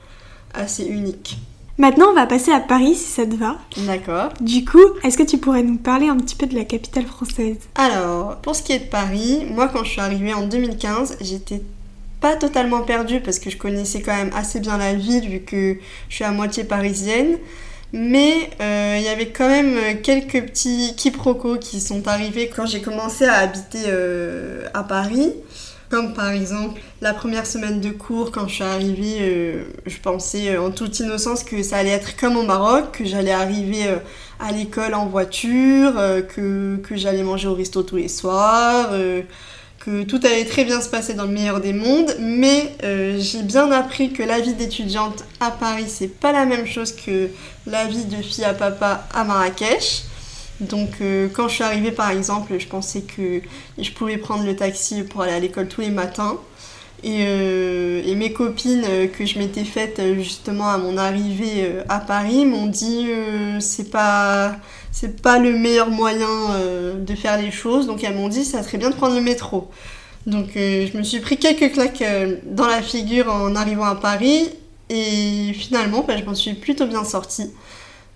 assez 0.55 0.87
unique. 0.87 1.39
Maintenant, 1.77 2.07
on 2.11 2.15
va 2.15 2.27
passer 2.27 2.53
à 2.53 2.61
Paris 2.61 2.95
si 2.95 3.11
ça 3.11 3.27
te 3.27 3.35
va. 3.35 3.57
D'accord. 3.79 4.33
Du 4.41 4.65
coup, 4.65 4.85
est-ce 5.03 5.19
que 5.19 5.25
tu 5.25 5.39
pourrais 5.39 5.65
nous 5.65 5.77
parler 5.77 6.09
un 6.09 6.17
petit 6.17 6.37
peu 6.37 6.47
de 6.47 6.55
la 6.55 6.65
capitale 6.65 7.05
française? 7.05 7.57
Alors, 7.75 8.37
pour 8.37 8.55
ce 8.55 8.63
qui 8.63 8.73
est 8.73 8.79
de 8.79 8.85
Paris, 8.85 9.45
moi 9.51 9.69
quand 9.69 9.83
je 9.83 9.91
suis 9.91 10.01
arrivée 10.01 10.33
en 10.35 10.47
2015, 10.47 11.17
j'étais 11.21 11.63
pas 12.21 12.37
totalement 12.37 12.83
perdue 12.83 13.21
parce 13.21 13.41
que 13.41 13.51
je 13.51 13.57
connaissais 13.57 14.03
quand 14.03 14.15
même 14.15 14.31
assez 14.35 14.61
bien 14.61 14.79
la 14.79 14.95
ville 14.95 15.29
vu 15.29 15.41
que 15.41 15.77
je 16.09 16.15
suis 16.15 16.25
à 16.25 16.31
moitié 16.31 16.63
parisienne. 16.63 17.39
Mais 17.93 18.51
euh, 18.61 18.97
il 18.99 19.05
y 19.05 19.09
avait 19.09 19.29
quand 19.29 19.49
même 19.49 20.01
quelques 20.03 20.47
petits 20.47 20.95
quiproquos 20.97 21.59
qui 21.59 21.81
sont 21.81 22.07
arrivés 22.09 22.51
quand 22.55 22.67
j'ai 22.67 22.83
commencé 22.83 23.25
à 23.25 23.35
habiter 23.35 23.85
euh, 23.87 24.67
à 24.75 24.85
Paris. 24.85 25.33
Comme 25.95 26.13
par 26.13 26.31
exemple 26.31 26.81
la 27.03 27.15
première 27.15 27.47
semaine 27.47 27.81
de 27.81 27.91
cours, 27.91 28.33
quand 28.33 28.49
je 28.49 28.55
suis 28.55 28.65
arrivée, 28.65 29.19
euh, 29.21 29.63
je 29.87 29.97
pensais 29.99 30.49
euh, 30.49 30.61
en 30.61 30.73
toute 30.73 30.99
innocence 30.99 31.45
que 31.45 31.63
ça 31.63 31.77
allait 31.77 31.91
être 31.91 32.17
comme 32.17 32.37
au 32.37 32.43
Maroc, 32.43 32.91
que 32.99 33.05
j'allais 33.05 33.31
arriver 33.31 33.87
euh, 33.87 33.99
à 34.41 34.51
l'école 34.51 34.95
en 34.95 35.07
voiture, 35.07 35.93
que, 36.35 36.79
que 36.79 36.97
j'allais 36.97 37.23
manger 37.23 37.47
au 37.47 37.55
resto 37.55 37.85
tous 37.85 37.95
les 37.95 38.09
soirs, 38.09 38.91
que 39.79 40.03
tout 40.03 40.19
allait 40.25 40.47
très 40.47 40.65
bien 40.65 40.81
se 40.81 40.89
passer 40.89 41.15
dans 41.15 41.27
le 41.27 41.31
meilleur 41.31 41.61
des 41.61 41.73
mondes. 41.73 42.17
Mais 42.19 42.73
j'ai 43.21 43.45
bien 43.45 43.71
appris 43.71 44.13
que 44.13 44.25
la 44.25 44.41
vie 44.41 44.55
d'étudiante 44.55 45.25
à 45.39 45.53
Paris, 45.53 45.85
c'est 45.87 46.09
pas 46.09 46.33
la 46.33 46.45
même 46.45 46.67
chose 46.67 46.91
que 46.91 47.29
la 47.69 47.85
vie 47.85 48.05
de 48.05 48.17
fille 48.17 48.45
à 48.45 48.53
papa 48.53 49.07
à 49.15 49.23
Marrakech. 49.23 50.03
Donc 50.61 50.91
euh, 51.01 51.29
quand 51.33 51.49
je 51.49 51.55
suis 51.55 51.65
arrivée 51.65 51.91
par 51.91 52.11
exemple, 52.11 52.59
je 52.59 52.67
pensais 52.67 53.03
que 53.03 53.41
je 53.79 53.91
pouvais 53.91 54.17
prendre 54.19 54.45
le 54.45 54.55
taxi 54.55 55.03
pour 55.03 55.23
aller 55.23 55.33
à 55.33 55.41
l'école 55.41 55.69
tous 55.69 55.81
les 55.81 55.91
matins. 55.91 56.39
Et, 57.03 57.19
euh, 57.27 58.15
mes 58.15 58.33
copines 58.33 58.85
euh, 58.89 59.07
que 59.09 59.27
je 59.27 59.39
m'étais 59.39 59.65
faites 59.65 60.01
justement 60.15 60.71
à 60.71 60.79
mon 60.79 60.97
arrivée 60.97 61.71
à 61.89 61.99
Paris 61.99 62.47
m'ont 62.47 62.67
dit 62.67 63.09
c'est 63.61 63.91
pas 63.91 64.57
pas 65.23 65.39
le 65.39 65.53
meilleur 65.59 65.91
moyen 65.91 66.29
de 66.97 67.15
faire 67.15 67.41
les 67.41 67.51
choses. 67.51 67.87
Donc 67.87 68.05
elles 68.05 68.15
m'ont 68.15 68.29
dit 68.29 68.45
ça 68.45 68.63
serait 68.63 68.79
bien 68.79 68.91
de 68.91 68.95
prendre 68.95 69.15
le 69.17 69.21
métro. 69.21 69.69
Donc 70.27 70.51
je 70.55 70.97
me 70.97 71.03
suis 71.03 71.21
pris 71.21 71.37
quelques 71.37 71.73
claques 71.73 72.05
dans 72.47 72.67
la 72.69 72.81
figure 72.81 73.29
en 73.29 73.57
arrivant 73.57 73.87
à 73.87 73.97
Paris 73.97 74.49
et 74.89 75.53
finalement 75.55 76.05
bah, 76.07 76.17
je 76.17 76.25
m'en 76.25 76.35
suis 76.35 76.55
plutôt 76.55 76.87
bien 76.87 77.05
sortie. 77.05 77.51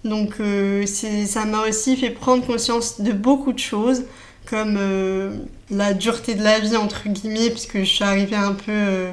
Donc 0.04 0.34
euh, 0.40 0.86
ça 0.86 1.44
m'a 1.44 1.66
aussi 1.66 1.96
fait 1.96 2.10
prendre 2.10 2.44
conscience 2.46 3.00
de 3.00 3.12
beaucoup 3.12 3.52
de 3.52 3.58
choses, 3.58 4.04
comme 4.46 4.76
euh, 4.78 5.36
la 5.70 5.92
dureté 5.92 6.34
de 6.34 6.42
la 6.42 6.60
vie, 6.60 6.76
entre 6.76 7.08
guillemets, 7.08 7.50
puisque 7.50 7.78
je 7.78 7.84
suis 7.84 8.04
arrivée 8.04 8.36
un 8.36 8.52
peu, 8.52 8.70
euh, 8.72 9.12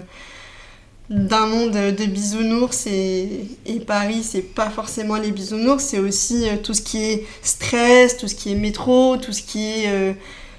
d'un 1.09 1.47
monde 1.47 1.71
de 1.73 2.05
bisounours 2.05 2.87
et, 2.87 3.47
et 3.65 3.79
Paris, 3.79 4.23
c'est 4.23 4.41
pas 4.41 4.69
forcément 4.69 5.17
les 5.17 5.31
bisounours, 5.31 5.83
c'est 5.83 5.99
aussi 5.99 6.45
tout 6.63 6.73
ce 6.73 6.81
qui 6.81 7.03
est 7.03 7.27
stress, 7.43 8.17
tout 8.17 8.27
ce 8.27 8.35
qui 8.35 8.51
est 8.51 8.55
métro, 8.55 9.17
tout 9.17 9.33
ce 9.33 9.43
qui 9.43 9.65
est 9.65 10.15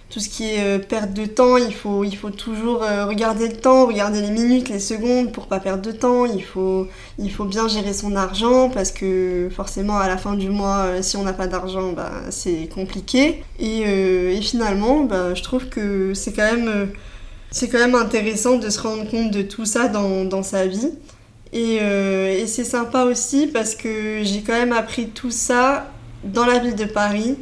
tout 0.08 0.20
ce 0.20 0.28
qui 0.28 0.44
est 0.44 0.62
euh, 0.62 0.78
perte 0.78 1.12
de 1.14 1.26
temps, 1.26 1.56
il 1.56 1.74
faut, 1.74 2.04
il 2.04 2.16
faut 2.16 2.30
toujours 2.30 2.84
euh, 2.84 3.06
regarder 3.06 3.48
le 3.48 3.56
temps, 3.56 3.86
regarder 3.86 4.20
les 4.20 4.30
minutes, 4.30 4.68
les 4.68 4.78
secondes 4.78 5.32
pour 5.32 5.48
pas 5.48 5.58
perdre 5.58 5.82
de 5.82 5.90
temps. 5.90 6.26
Il 6.26 6.44
faut, 6.44 6.86
il 7.18 7.30
faut 7.30 7.44
bien 7.44 7.66
gérer 7.66 7.92
son 7.92 8.14
argent 8.14 8.70
parce 8.70 8.92
que 8.92 9.48
forcément 9.54 9.98
à 9.98 10.06
la 10.06 10.16
fin 10.16 10.34
du 10.34 10.48
mois, 10.48 10.84
euh, 10.86 11.02
si 11.02 11.16
on 11.16 11.24
n'a 11.24 11.32
pas 11.32 11.48
d'argent, 11.48 11.92
bah, 11.92 12.12
c'est 12.30 12.68
compliqué. 12.72 13.42
Et, 13.58 14.40
finalement, 14.42 15.00
bah, 15.00 15.34
je 15.34 15.42
trouve 15.42 15.68
que 15.68 16.14
c'est 16.14 16.32
quand 16.32 16.54
même, 16.54 16.88
c'est 17.50 17.68
quand 17.68 17.78
même 17.78 17.96
intéressant 17.96 18.58
de 18.58 18.70
se 18.70 18.80
rendre 18.80 19.10
compte 19.10 19.32
de 19.32 19.42
tout 19.42 19.64
ça 19.64 19.88
dans, 19.88 20.24
dans 20.24 20.44
sa 20.44 20.66
vie. 20.66 20.92
Et, 21.52 21.76
et 21.76 22.46
c'est 22.46 22.64
sympa 22.64 23.04
aussi 23.04 23.48
parce 23.48 23.74
que 23.74 24.20
j'ai 24.22 24.42
quand 24.42 24.52
même 24.52 24.72
appris 24.72 25.08
tout 25.08 25.30
ça 25.30 25.90
dans 26.22 26.44
la 26.44 26.58
ville 26.58 26.76
de 26.76 26.84
Paris 26.84 27.36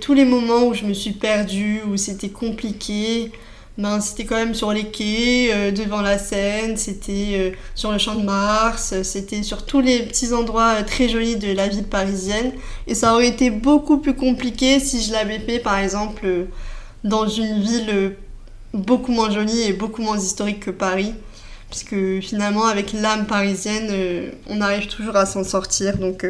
tous 0.00 0.14
les 0.14 0.24
moments 0.24 0.66
où 0.66 0.74
je 0.74 0.84
me 0.84 0.92
suis 0.92 1.12
perdue, 1.12 1.82
où 1.88 1.96
c'était 1.96 2.28
compliqué, 2.28 3.32
ben, 3.78 4.00
c'était 4.00 4.24
quand 4.24 4.36
même 4.36 4.54
sur 4.54 4.72
les 4.72 4.86
quais, 4.90 5.50
euh, 5.52 5.70
devant 5.70 6.00
la 6.00 6.18
Seine, 6.18 6.78
c'était 6.78 7.32
euh, 7.34 7.50
sur 7.74 7.92
le 7.92 7.98
champ 7.98 8.14
de 8.14 8.22
Mars, 8.22 8.94
c'était 9.02 9.42
sur 9.42 9.66
tous 9.66 9.80
les 9.80 10.00
petits 10.04 10.32
endroits 10.32 10.76
euh, 10.80 10.82
très 10.82 11.08
jolis 11.10 11.36
de 11.36 11.52
la 11.52 11.68
ville 11.68 11.84
parisienne. 11.84 12.52
Et 12.86 12.94
ça 12.94 13.12
aurait 13.12 13.28
été 13.28 13.50
beaucoup 13.50 13.98
plus 13.98 14.14
compliqué 14.14 14.80
si 14.80 15.02
je 15.02 15.12
l'avais 15.12 15.38
fait, 15.40 15.58
par 15.58 15.78
exemple, 15.78 16.46
dans 17.04 17.28
une 17.28 17.60
ville 17.60 18.16
beaucoup 18.72 19.12
moins 19.12 19.30
jolie 19.30 19.62
et 19.62 19.72
beaucoup 19.74 20.02
moins 20.02 20.18
historique 20.18 20.60
que 20.60 20.70
Paris. 20.70 21.14
Puisque 21.68 22.20
finalement, 22.20 22.66
avec 22.66 22.92
l'âme 22.92 23.26
parisienne, 23.26 24.32
on 24.48 24.60
arrive 24.60 24.86
toujours 24.86 25.16
à 25.16 25.26
s'en 25.26 25.44
sortir. 25.44 25.98
Donc, 25.98 26.24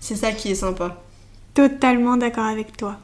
c'est 0.00 0.16
ça 0.16 0.32
qui 0.32 0.50
est 0.50 0.56
sympa 0.56 1.02
totalement 1.54 2.16
d'accord 2.16 2.44
avec 2.44 2.76
toi. 2.76 2.98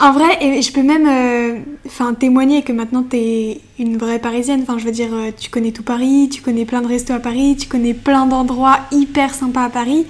en 0.00 0.12
vrai, 0.12 0.38
et 0.40 0.62
je 0.62 0.72
peux 0.72 0.82
même 0.82 1.06
euh, 1.08 2.12
témoigner 2.18 2.62
que 2.62 2.72
maintenant 2.72 3.02
tu 3.02 3.16
es 3.16 3.60
une 3.78 3.96
vraie 3.96 4.18
parisienne. 4.18 4.60
Enfin, 4.62 4.78
je 4.78 4.84
veux 4.84 4.92
dire, 4.92 5.12
euh, 5.12 5.30
tu 5.36 5.50
connais 5.50 5.72
tout 5.72 5.82
Paris, 5.82 6.28
tu 6.30 6.42
connais 6.42 6.64
plein 6.64 6.82
de 6.82 6.86
restos 6.86 7.14
à 7.14 7.18
Paris, 7.18 7.56
tu 7.58 7.68
connais 7.68 7.94
plein 7.94 8.26
d'endroits 8.26 8.78
hyper 8.92 9.34
sympas 9.34 9.64
à 9.64 9.70
Paris. 9.70 10.06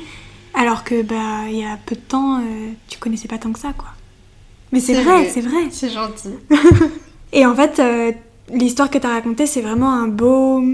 Alors 0.54 0.84
que, 0.84 1.02
bah, 1.02 1.48
il 1.48 1.56
y 1.56 1.64
a 1.64 1.78
peu 1.84 1.94
de 1.94 2.00
temps, 2.00 2.38
euh, 2.38 2.70
tu 2.88 2.98
connaissais 2.98 3.28
pas 3.28 3.38
tant 3.38 3.52
que 3.52 3.58
ça, 3.58 3.72
quoi. 3.76 3.88
Mais 4.72 4.80
c'est 4.80 5.02
vrai, 5.02 5.28
c'est 5.28 5.40
vrai. 5.40 5.68
C'est 5.70 5.90
gentil. 5.90 6.30
et 7.32 7.46
en 7.46 7.54
fait, 7.54 7.80
l'histoire 8.52 8.90
que 8.90 8.98
tu 8.98 9.06
as 9.06 9.10
racontée, 9.10 9.46
c'est 9.46 9.60
vraiment 9.60 9.92
un 9.92 10.08
beau, 10.08 10.64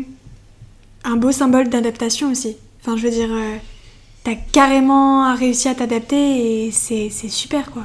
un 1.04 1.16
beau 1.16 1.32
symbole 1.32 1.68
d'adaptation 1.68 2.30
aussi. 2.30 2.56
Enfin, 2.80 2.96
je 2.96 3.02
veux 3.02 3.10
dire, 3.10 3.28
t'as 4.24 4.34
carrément 4.52 5.34
réussi 5.34 5.68
à 5.68 5.74
t'adapter 5.74 6.66
et 6.66 6.70
c'est 6.70 7.10
super 7.28 7.70
quoi. 7.70 7.82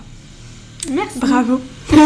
Merci. 0.92 1.20
Bravo. 1.20 1.62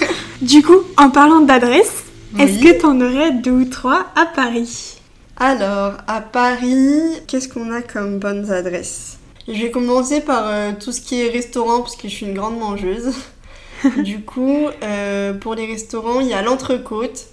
du 0.42 0.62
coup, 0.62 0.80
en 0.96 1.10
parlant 1.10 1.40
d'adresse, 1.40 2.04
est-ce 2.38 2.58
que 2.58 2.80
t'en 2.80 3.00
aurais 3.00 3.32
deux 3.32 3.52
ou 3.52 3.64
trois 3.64 4.06
à 4.16 4.26
Paris? 4.26 4.96
Alors, 5.36 5.94
à 6.06 6.20
Paris, 6.20 7.20
qu'est-ce 7.26 7.48
qu'on 7.48 7.72
a 7.72 7.82
comme 7.82 8.18
bonnes 8.18 8.50
adresses? 8.50 9.18
Je 9.46 9.60
vais 9.60 9.70
commencer 9.70 10.20
par 10.20 10.44
euh, 10.46 10.72
tout 10.78 10.90
ce 10.90 11.00
qui 11.00 11.20
est 11.20 11.28
restaurant 11.28 11.80
parce 11.80 11.96
que 11.96 12.08
je 12.08 12.14
suis 12.14 12.26
une 12.26 12.34
grande 12.34 12.58
mangeuse. 12.58 13.12
du 13.98 14.20
coup, 14.20 14.68
euh, 14.82 15.34
pour 15.34 15.54
les 15.54 15.66
restaurants, 15.66 16.20
il 16.20 16.28
y 16.28 16.34
a 16.34 16.42
l'entrecôte. 16.42 17.26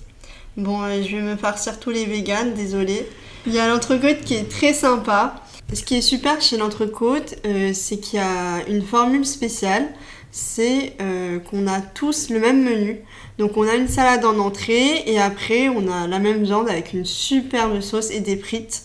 Bon, 0.58 0.84
euh, 0.84 1.01
je 1.01 1.15
vais 1.15 1.22
me 1.22 1.36
farcir 1.36 1.79
tous 1.79 1.91
les 1.91 2.05
véganes, 2.05 2.53
désolé. 2.53 3.08
Il 3.48 3.53
y 3.53 3.60
a 3.60 3.67
l'entrecôte 3.67 4.22
qui 4.25 4.36
est 4.36 4.50
très 4.50 4.74
sympa. 4.74 5.36
Ce 5.74 5.84
qui 5.84 5.96
est 5.96 6.01
super 6.01 6.42
chez 6.42 6.58
l'entrecôte, 6.58 7.36
euh, 7.46 7.72
c'est 7.74 7.98
qu'il 7.98 8.20
y 8.20 8.22
a 8.22 8.62
une 8.68 8.82
formule 8.82 9.25
spéciale. 9.25 9.88
C'est 10.30 10.94
euh, 11.01 11.40
qu'on 11.40 11.66
a 11.66 11.80
tous 11.80 12.30
le 12.30 12.40
même 12.40 12.62
menu. 12.62 13.00
Donc 13.38 13.56
on 13.56 13.66
a 13.68 13.75
une 13.75 13.88
salade 13.88 14.25
en 14.25 14.38
entrée 14.40 15.04
et 15.06 15.20
après 15.20 15.70
on 15.70 15.90
a 15.90 16.08
la 16.08 16.20
même 16.20 16.44
viande 16.44 16.70
avec 16.70 16.94
une 16.94 17.06
superbe 17.06 17.80
sauce 17.80 18.12
et 18.12 18.20
des 18.20 18.36
frites. 18.36 18.84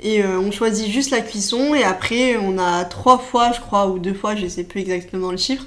Et 0.00 0.22
euh, 0.22 0.38
on 0.38 0.50
choisit 0.50 0.90
juste 0.90 1.10
la 1.10 1.20
cuisson 1.20 1.74
et 1.74 1.84
après 1.84 2.36
on 2.36 2.58
a 2.58 2.84
trois 2.84 3.18
fois 3.18 3.52
je 3.52 3.60
crois 3.60 3.88
ou 3.88 3.98
deux 3.98 4.14
fois, 4.14 4.34
je 4.34 4.46
sais 4.46 4.64
plus 4.64 4.80
exactement 4.80 5.30
le 5.30 5.36
chiffre. 5.36 5.64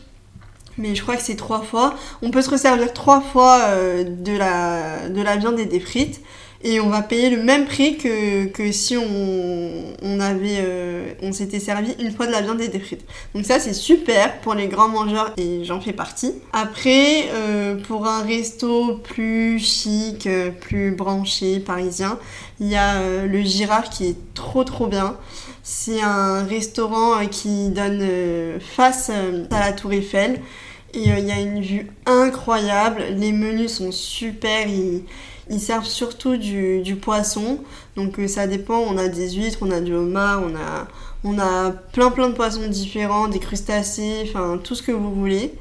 Mais 0.80 0.96
je 0.96 1.02
crois 1.02 1.16
que 1.18 1.24
c'est 1.24 1.36
trois 1.36 1.62
fois. 1.62 1.96
On 2.22 2.30
peut 2.32 2.42
se 2.42 2.50
resservir 2.50 2.94
trois 2.94 3.22
fois 3.22 3.76
de, 4.04 4.38
la, 4.38 5.10
de 5.10 5.22
la 5.22 5.36
viande 5.38 5.60
et 5.60 5.66
des 5.66 5.80
frites 5.80 6.22
et 6.64 6.80
on 6.80 6.90
va 6.90 7.02
payer 7.02 7.30
le 7.30 7.44
même 7.44 7.66
prix 7.66 7.98
que, 7.98 8.46
que 8.48 8.72
si 8.72 8.98
on, 8.98 9.96
on 10.02 10.20
avait 10.20 10.58
euh, 10.60 11.14
on 11.22 11.32
s'était 11.32 11.60
servi 11.60 11.96
une 12.00 12.12
fois 12.12 12.26
de 12.26 12.32
la 12.32 12.42
viande 12.42 12.62
et 12.62 12.68
des 12.68 12.80
frites. 12.80 13.06
Donc 13.36 13.46
ça 13.46 13.60
c'est 13.60 13.74
super 13.74 14.40
pour 14.40 14.56
les 14.56 14.68
grands 14.68 14.88
mangeurs 14.88 15.34
et 15.38 15.64
j'en 15.64 15.80
fais 15.80 15.94
partie. 15.94 16.34
Après 16.54 17.30
euh, 17.34 17.76
pour 17.76 18.08
un 18.08 18.24
resto 18.24 18.98
plus 19.04 19.60
chic, 19.60 20.26
euh, 20.26 20.50
plus 20.50 20.92
branché 20.92 21.60
parisien, 21.60 22.18
il 22.60 22.68
y 22.68 22.76
a 22.76 23.26
le 23.26 23.42
Giraffe 23.42 23.92
qui 23.92 24.08
est 24.08 24.18
trop 24.34 24.64
trop 24.64 24.88
bien. 24.88 25.16
C'est 25.62 26.02
un 26.02 26.44
restaurant 26.44 27.26
qui 27.30 27.70
donne 27.70 28.04
face 28.60 29.12
à 29.52 29.60
la 29.60 29.74
Tour 29.74 29.94
Eiffel 29.94 30.40
et 30.94 31.00
il 31.00 31.26
y 31.26 31.32
a 31.32 31.40
une 31.40 31.62
vue 31.62 31.88
incroyable. 32.08 33.04
Les 33.12 33.32
menus 33.32 33.74
sont 33.74 33.92
super. 33.92 34.66
Servent 35.60 35.86
surtout 35.86 36.38
du, 36.38 36.98
poisson. 37.01 37.60
Donc 37.96 38.20
euh, 38.20 38.27
ça 38.27 38.48
dépend, 38.48 38.80
on 38.80 38.98
a 38.98 39.08
des 39.08 39.32
huîtres, 39.32 39.60
on 39.62 39.72
a 39.72 39.80
du 39.80 39.94
homard, 39.94 40.44
on 40.44 40.56
a, 40.56 40.88
on 41.24 41.39
a 41.39 41.72
plein 41.72 42.12
plein 42.12 42.30
de 42.30 42.34
poissons 42.34 42.68
différents, 42.68 43.27
des 43.27 43.39
crustacés, 43.39 44.24
enfin 44.27 44.60
tout 44.63 44.75
ce 44.75 44.84
que 44.84 44.92
vous 44.92 45.13
voulez. 45.13 45.54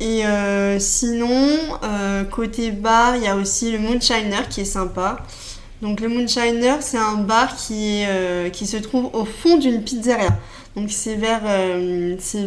Et 0.00 0.26
euh, 0.26 0.78
sinon, 0.78 1.56
euh, 1.82 2.24
côté 2.24 2.70
bar, 2.70 3.16
il 3.16 3.22
y 3.22 3.28
a 3.28 3.36
aussi 3.36 3.72
le 3.72 3.78
Moonshiner 3.78 4.42
qui 4.50 4.60
est 4.62 4.66
sympa. 4.66 5.18
Donc 5.82 6.00
le 6.00 6.08
Moonshiner, 6.08 6.76
c'est 6.80 6.98
un 6.98 7.14
bar 7.14 7.56
qui, 7.56 8.02
est, 8.02 8.50
qui 8.52 8.66
se 8.66 8.76
trouve 8.76 9.10
au 9.14 9.24
fond 9.24 9.56
d'une 9.56 9.82
pizzeria. 9.82 10.36
Donc 10.74 10.90
c'est 10.90 11.14
vers, 11.14 11.42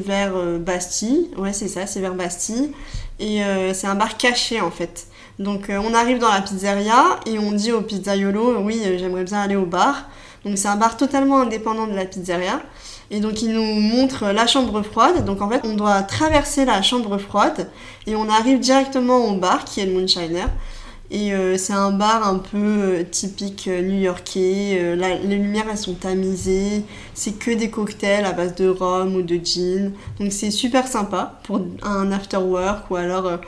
vers 0.05 0.59
Bastille, 0.59 1.31
ouais 1.37 1.53
c'est 1.53 1.67
ça, 1.67 1.87
c'est 1.87 1.99
vers 1.99 2.13
Bastille. 2.13 2.71
Et 3.19 3.41
c'est 3.73 3.87
un 3.87 3.95
bar 3.95 4.17
caché 4.17 4.61
en 4.61 4.71
fait. 4.71 5.08
Donc 5.39 5.69
euh, 5.69 5.79
on 5.81 5.93
arrive 5.93 6.19
dans 6.19 6.29
la 6.29 6.41
pizzeria 6.41 7.17
et 7.25 7.39
on 7.39 7.53
dit 7.53 7.71
au 7.71 7.81
pizzaiolo 7.81 8.59
oui 8.61 8.81
euh, 8.85 8.97
j'aimerais 8.99 9.23
bien 9.23 9.39
aller 9.39 9.55
au 9.55 9.65
bar. 9.65 10.09
Donc 10.43 10.57
c'est 10.57 10.67
un 10.67 10.75
bar 10.75 10.97
totalement 10.97 11.39
indépendant 11.39 11.87
de 11.87 11.93
la 11.93 12.05
pizzeria. 12.05 12.61
Et 13.09 13.21
donc 13.21 13.41
il 13.41 13.53
nous 13.53 13.79
montre 13.79 14.27
la 14.27 14.47
chambre 14.47 14.81
froide. 14.81 15.23
Donc 15.23 15.41
en 15.41 15.49
fait 15.49 15.61
on 15.63 15.75
doit 15.75 16.03
traverser 16.03 16.65
la 16.65 16.81
chambre 16.81 17.17
froide 17.17 17.69
et 18.05 18.15
on 18.15 18.27
arrive 18.29 18.59
directement 18.59 19.27
au 19.27 19.37
bar 19.37 19.63
qui 19.63 19.79
est 19.79 19.85
le 19.85 19.93
Moonshiner. 19.93 20.45
Et 21.11 21.33
euh, 21.33 21.57
c'est 21.57 21.73
un 21.73 21.91
bar 21.91 22.27
un 22.27 22.37
peu 22.37 23.03
typique 23.09 23.67
new-yorkais. 23.67 24.95
les 24.95 25.37
lumières 25.37 25.65
elles 25.71 25.77
sont 25.77 25.95
tamisées. 25.95 26.83
C'est 27.13 27.39
que 27.39 27.51
des 27.51 27.69
cocktails 27.69 28.25
à 28.25 28.33
base 28.33 28.55
de 28.55 28.67
rhum 28.67 29.15
ou 29.15 29.21
de 29.21 29.39
gin. 29.41 29.93
Donc 30.19 30.33
c'est 30.33 30.51
super 30.51 30.85
sympa 30.85 31.39
pour 31.43 31.61
un 31.81 32.11
after 32.11 32.37
work 32.37 32.91
ou 32.91 32.97
alors 32.97 33.39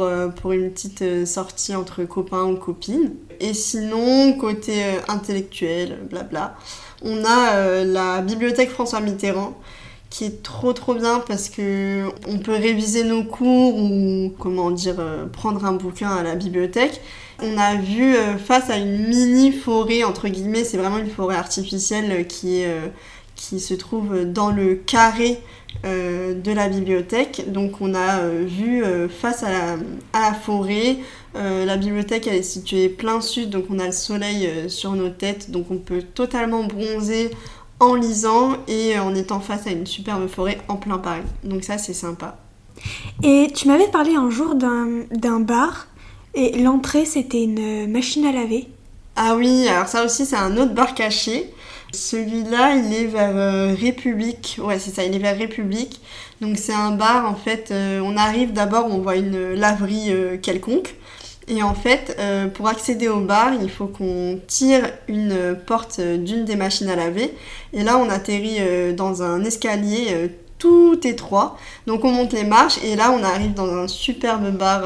euh, 0.00 0.28
pour, 0.28 0.52
une 0.52 0.70
petite 0.70 1.02
euh, 1.02 1.26
sortie 1.26 1.74
entre 1.74 2.04
copains 2.04 2.44
ou 2.44 2.56
copines. 2.56 3.14
Et 3.40 3.54
sinon, 3.54 4.34
côté 4.34 4.84
euh, 4.84 5.00
intellectuel, 5.08 5.98
blabla, 6.10 6.56
on 7.02 7.24
a 7.24 7.84
la 7.84 8.20
bibliothèque 8.20 8.70
François 8.70 9.00
Mitterrand 9.00 9.54
qui 10.08 10.26
est 10.26 10.42
trop 10.42 10.74
trop 10.74 10.94
bien 10.94 11.20
parce 11.26 11.48
que 11.48 12.04
on 12.28 12.38
peut 12.38 12.52
réviser 12.52 13.02
nos 13.02 13.24
cours 13.24 13.76
ou 13.76 14.32
comment 14.38 14.70
dire 14.70 14.96
prendre 15.32 15.64
un 15.64 15.72
bouquin 15.72 16.10
à 16.10 16.22
la 16.22 16.36
bibliothèque. 16.36 17.00
On 17.42 17.58
a 17.58 17.74
vu 17.76 18.14
face 18.38 18.70
à 18.70 18.76
une 18.76 19.08
mini 19.08 19.50
forêt 19.50 20.04
entre 20.04 20.28
guillemets, 20.28 20.64
c'est 20.64 20.76
vraiment 20.76 20.98
une 20.98 21.10
forêt 21.10 21.34
artificielle 21.34 22.26
qui 22.28 22.60
est 22.60 22.70
qui 23.48 23.60
se 23.60 23.74
trouve 23.74 24.24
dans 24.24 24.50
le 24.50 24.76
carré 24.76 25.40
euh, 25.84 26.34
de 26.34 26.52
la 26.52 26.68
bibliothèque. 26.68 27.50
Donc 27.50 27.80
on 27.80 27.94
a 27.94 28.20
euh, 28.20 28.44
vu 28.46 28.84
euh, 28.84 29.08
face 29.08 29.42
à 29.42 29.50
la, 29.50 29.76
à 30.12 30.30
la 30.30 30.34
forêt, 30.34 30.98
la 31.34 31.78
bibliothèque 31.78 32.26
elle 32.26 32.36
est 32.36 32.42
située 32.42 32.90
plein 32.90 33.22
sud, 33.22 33.48
donc 33.48 33.64
on 33.70 33.78
a 33.78 33.86
le 33.86 33.92
soleil 33.92 34.68
sur 34.68 34.92
nos 34.92 35.08
têtes, 35.08 35.50
donc 35.50 35.70
on 35.70 35.78
peut 35.78 36.02
totalement 36.02 36.64
bronzer 36.64 37.30
en 37.80 37.94
lisant 37.94 38.58
et 38.68 38.98
en 38.98 39.14
étant 39.14 39.40
face 39.40 39.66
à 39.66 39.70
une 39.70 39.86
superbe 39.86 40.28
forêt 40.28 40.58
en 40.68 40.76
plein 40.76 40.98
Paris. 40.98 41.22
Donc 41.42 41.64
ça 41.64 41.78
c'est 41.78 41.94
sympa. 41.94 42.36
Et 43.22 43.48
tu 43.54 43.66
m'avais 43.66 43.88
parlé 43.88 44.14
un 44.14 44.28
jour 44.28 44.56
d'un 44.56 45.40
bar 45.40 45.86
et 46.34 46.58
l'entrée 46.58 47.06
c'était 47.06 47.44
une 47.44 47.90
machine 47.90 48.26
à 48.26 48.32
laver. 48.32 48.68
Ah 49.16 49.34
oui, 49.34 49.66
alors 49.68 49.88
ça 49.88 50.04
aussi 50.04 50.26
c'est 50.26 50.36
un 50.36 50.54
autre 50.58 50.74
bar 50.74 50.94
caché. 50.94 51.50
Celui-là, 51.92 52.76
il 52.76 52.94
est 52.94 53.06
vers 53.06 53.36
euh, 53.36 53.74
République. 53.78 54.58
Ouais, 54.62 54.78
c'est 54.78 54.94
ça, 54.94 55.04
il 55.04 55.14
est 55.14 55.18
vers 55.18 55.36
République. 55.36 56.00
Donc 56.40 56.56
c'est 56.56 56.72
un 56.72 56.92
bar, 56.92 57.30
en 57.30 57.34
fait, 57.34 57.70
euh, 57.70 58.00
on 58.00 58.16
arrive 58.16 58.52
d'abord, 58.52 58.86
on 58.86 58.98
voit 58.98 59.16
une 59.16 59.52
laverie 59.54 60.10
euh, 60.10 60.38
quelconque. 60.38 60.94
Et 61.48 61.62
en 61.62 61.74
fait, 61.74 62.16
pour 62.54 62.68
accéder 62.68 63.08
au 63.08 63.20
bar, 63.20 63.50
il 63.60 63.68
faut 63.68 63.88
qu'on 63.88 64.38
tire 64.46 64.88
une 65.08 65.56
porte 65.66 66.00
d'une 66.00 66.44
des 66.44 66.54
machines 66.54 66.88
à 66.88 66.94
laver. 66.94 67.34
Et 67.72 67.82
là, 67.82 67.98
on 67.98 68.08
atterrit 68.08 68.94
dans 68.94 69.24
un 69.24 69.44
escalier 69.44 70.30
tout 70.62 71.00
étroit. 71.02 71.56
Donc 71.88 72.04
on 72.04 72.12
monte 72.12 72.32
les 72.32 72.44
marches 72.44 72.78
et 72.84 72.94
là, 72.94 73.10
on 73.10 73.24
arrive 73.24 73.52
dans 73.52 73.66
un 73.66 73.88
superbe 73.88 74.56
bar 74.56 74.84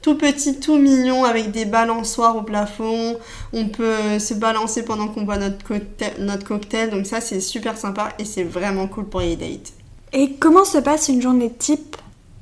tout 0.00 0.14
petit, 0.14 0.60
tout 0.60 0.78
mignon, 0.78 1.24
avec 1.24 1.50
des 1.50 1.64
balançoires 1.64 2.36
au 2.36 2.42
plafond. 2.42 3.16
On 3.52 3.66
peut 3.66 4.20
se 4.20 4.34
balancer 4.34 4.84
pendant 4.84 5.08
qu'on 5.08 5.22
boit 5.22 5.38
notre 5.38 5.64
cocktail, 5.64 6.12
notre 6.20 6.46
cocktail. 6.46 6.90
Donc 6.90 7.06
ça, 7.06 7.20
c'est 7.20 7.40
super 7.40 7.76
sympa 7.76 8.10
et 8.20 8.24
c'est 8.24 8.44
vraiment 8.44 8.86
cool 8.86 9.06
pour 9.06 9.20
les 9.20 9.34
dates. 9.34 9.72
Et 10.12 10.34
comment 10.34 10.64
se 10.64 10.78
passe 10.78 11.08
une 11.08 11.20
journée 11.20 11.52
type 11.52 11.96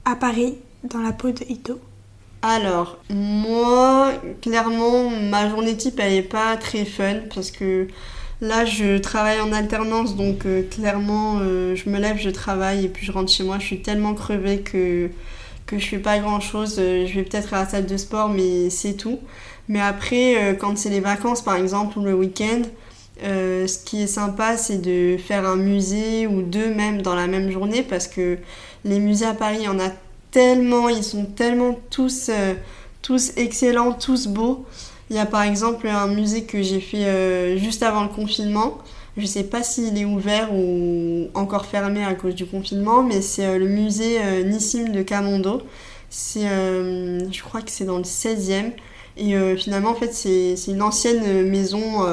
à 0.05 0.14
Paris 0.14 0.59
dans 0.83 1.00
la 1.00 1.12
peau 1.12 1.31
de 1.31 1.43
Ito? 1.49 1.81
Alors, 2.43 2.99
moi, 3.09 4.12
clairement, 4.43 5.09
ma 5.09 5.49
journée 5.49 5.75
type, 5.75 5.99
elle 5.99 6.12
est 6.12 6.23
pas 6.23 6.59
très 6.59 6.85
fun 6.85 7.21
parce 7.35 7.50
que 7.50 7.88
là, 8.44 8.64
je 8.64 8.98
travaille 8.98 9.40
en 9.40 9.52
alternance, 9.52 10.16
donc 10.16 10.46
euh, 10.46 10.62
clairement, 10.62 11.38
euh, 11.40 11.74
je 11.74 11.88
me 11.88 11.98
lève, 11.98 12.18
je 12.18 12.30
travaille 12.30 12.84
et 12.84 12.88
puis 12.88 13.04
je 13.04 13.12
rentre 13.12 13.32
chez 13.32 13.42
moi. 13.42 13.58
Je 13.58 13.64
suis 13.64 13.82
tellement 13.82 14.14
crevée 14.14 14.60
que, 14.60 15.10
que 15.66 15.78
je 15.78 15.86
fais 15.86 15.98
pas 15.98 16.18
grand 16.18 16.40
chose. 16.40 16.76
Euh, 16.78 17.06
je 17.06 17.14
vais 17.14 17.22
peut-être 17.22 17.54
à 17.54 17.62
la 17.62 17.68
salle 17.68 17.86
de 17.86 17.96
sport, 17.96 18.28
mais 18.28 18.70
c'est 18.70 18.94
tout. 18.94 19.18
Mais 19.68 19.80
après, 19.80 20.58
quand 20.60 20.76
c'est 20.76 20.90
les 20.90 21.00
vacances, 21.00 21.40
par 21.40 21.56
exemple, 21.56 21.98
ou 21.98 22.04
le 22.04 22.12
week-end, 22.12 22.60
ce 23.22 23.84
qui 23.84 24.02
est 24.02 24.06
sympa, 24.06 24.58
c'est 24.58 24.76
de 24.76 25.16
faire 25.16 25.46
un 25.46 25.56
musée 25.56 26.26
ou 26.26 26.42
deux 26.42 26.74
même 26.74 27.00
dans 27.00 27.14
la 27.14 27.26
même 27.26 27.50
journée 27.50 27.82
parce 27.82 28.06
que 28.06 28.36
les 28.84 28.98
musées 29.00 29.24
à 29.24 29.32
Paris, 29.32 29.56
il 29.60 29.64
y 29.64 29.68
en 29.68 29.80
a 29.80 29.88
tellement, 30.30 30.90
ils 30.90 31.02
sont 31.02 31.24
tellement 31.24 31.80
tous, 31.88 32.30
tous 33.00 33.32
excellents, 33.38 33.94
tous 33.94 34.26
beaux. 34.26 34.66
Il 35.11 35.16
y 35.16 35.18
a 35.18 35.26
par 35.26 35.42
exemple 35.42 35.87
un 35.87 36.06
musée 36.06 36.44
que 36.44 36.62
j'ai 36.62 36.80
fait 36.80 37.04
euh, 37.04 37.56
juste 37.56 37.82
avant 37.82 38.02
le 38.02 38.08
confinement. 38.08 38.78
Je 39.16 39.26
sais 39.26 39.44
pas 39.44 39.62
s'il 39.62 39.96
est 39.99 40.04
ouvert 40.04 40.52
ou 40.52 41.28
encore 41.34 41.66
fermé 41.66 42.04
à 42.04 42.14
cause 42.14 42.34
du 42.34 42.46
confinement, 42.46 43.02
mais 43.02 43.20
c'est 43.20 43.46
euh, 43.46 43.58
le 43.58 43.68
musée 43.68 44.18
Nissim 44.44 44.90
de 44.90 45.02
Camondo. 45.02 45.62
C'est, 46.11 46.42
je 46.46 47.42
crois 47.42 47.61
que 47.61 47.70
c'est 47.70 47.84
dans 47.84 47.99
le 47.99 48.04
16e. 48.04 48.70
Et 49.16 49.34
finalement, 49.56 49.90
en 49.90 49.94
fait, 49.94 50.12
c'est 50.12 50.54
une 50.68 50.82
ancienne 50.82 51.49
maison 51.49 52.04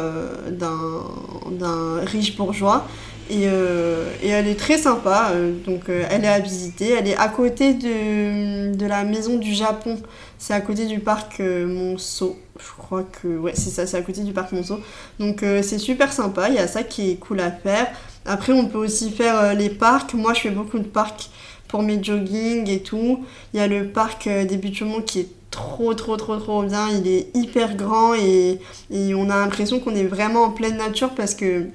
d'un 0.49 1.99
riche 2.05 2.35
bourgeois. 2.35 2.87
Euh, 3.31 4.11
et, 4.21 4.29
elle 4.29 4.47
est 4.47 4.59
très 4.59 4.77
sympa, 4.77 5.31
euh, 5.33 5.53
donc 5.65 5.89
euh, 5.89 6.05
elle 6.09 6.25
est 6.25 6.29
à 6.29 6.39
visiter. 6.39 6.91
Elle 6.91 7.07
est 7.07 7.17
à 7.17 7.29
côté 7.29 7.73
de, 7.73 8.75
de 8.75 8.85
la 8.85 9.03
maison 9.03 9.37
du 9.37 9.53
Japon. 9.53 9.97
C'est 10.37 10.53
à 10.53 10.61
côté 10.61 10.85
du 10.85 10.99
parc 10.99 11.39
Monceau. 11.39 12.37
Je 12.59 12.69
crois 12.77 13.03
que. 13.03 13.27
Ouais, 13.27 13.53
c'est 13.55 13.69
ça, 13.69 13.87
c'est 13.87 13.97
à 13.97 14.01
côté 14.01 14.21
du 14.21 14.33
parc 14.33 14.51
Monceau. 14.51 14.79
Donc 15.19 15.43
c'est 15.61 15.79
super 15.79 16.11
sympa, 16.11 16.49
il 16.49 16.55
y 16.55 16.59
a 16.59 16.67
ça 16.67 16.83
qui 16.83 17.11
est 17.11 17.15
cool 17.15 17.39
à 17.39 17.51
faire. 17.51 17.87
Après, 18.25 18.53
on 18.53 18.67
peut 18.67 18.77
aussi 18.77 19.11
faire 19.11 19.55
les 19.55 19.69
parcs. 19.69 20.13
Moi, 20.13 20.33
je 20.33 20.41
fais 20.41 20.51
beaucoup 20.51 20.79
de 20.79 20.87
parcs 20.87 21.29
pour 21.67 21.83
mes 21.83 22.03
jogging 22.03 22.69
et 22.69 22.81
tout. 22.81 23.23
Il 23.53 23.59
y 23.59 23.63
a 23.63 23.67
le 23.67 23.87
parc 23.87 24.27
des 24.27 24.57
Buttes 24.57 24.83
qui 25.05 25.21
est 25.21 25.29
trop 25.51 25.93
trop 25.93 26.17
trop 26.17 26.37
trop 26.37 26.63
bien. 26.63 26.89
Il 26.89 27.07
est 27.07 27.29
hyper 27.35 27.75
grand 27.75 28.13
et, 28.15 28.59
et 28.89 29.13
on 29.15 29.29
a 29.29 29.37
l'impression 29.37 29.79
qu'on 29.79 29.95
est 29.95 30.05
vraiment 30.05 30.43
en 30.43 30.51
pleine 30.51 30.77
nature 30.77 31.11
parce 31.11 31.35
que 31.35 31.67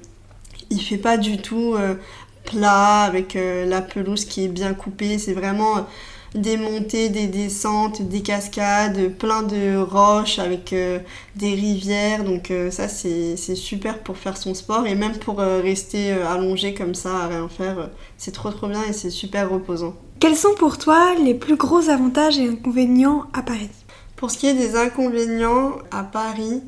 il 0.69 0.81
fait 0.81 0.97
pas 0.97 1.17
du 1.17 1.37
tout 1.37 1.75
euh, 1.75 1.95
plat 2.45 3.03
avec 3.03 3.35
euh, 3.35 3.65
la 3.65 3.81
pelouse 3.81 4.25
qui 4.25 4.43
est 4.43 4.49
bien 4.49 4.73
coupée. 4.73 5.17
C'est 5.17 5.33
vraiment 5.33 5.77
euh, 5.77 5.81
des 6.35 6.57
montées, 6.57 7.09
des 7.09 7.27
descentes, 7.27 8.01
des 8.01 8.21
cascades, 8.21 9.09
plein 9.17 9.43
de 9.43 9.77
roches 9.77 10.39
avec 10.39 10.75
des 11.35 11.53
rivières. 11.53 12.23
Donc 12.25 12.51
ça 12.69 12.89
c'est 12.89 13.37
super 13.55 13.99
pour 13.99 14.17
faire 14.17 14.35
son 14.35 14.53
sport 14.53 14.85
et 14.85 14.93
même 14.93 15.17
pour 15.17 15.37
rester 15.37 16.11
allongé 16.11 16.73
comme 16.73 16.93
ça 16.95 17.15
à 17.23 17.27
rien 17.27 17.47
faire. 17.47 17.89
c'est 18.17 18.33
trop 18.33 18.51
trop 18.51 18.67
bien 18.67 18.83
et 18.83 18.93
c'est 18.93 19.09
super 19.09 19.49
reposant. 19.49 19.95
Quels 20.19 20.35
sont 20.35 20.53
pour 20.59 20.77
toi 20.77 21.15
les 21.23 21.33
plus 21.33 21.55
gros 21.55 21.89
avantages 21.89 22.37
et 22.37 22.47
inconvénients 22.47 23.23
à 23.33 23.41
Paris? 23.41 23.69
Pour 24.17 24.29
ce 24.29 24.37
qui 24.37 24.47
est 24.47 24.53
des 24.53 24.75
inconvénients 24.75 25.77
à 25.91 26.03
Paris, 26.03 26.61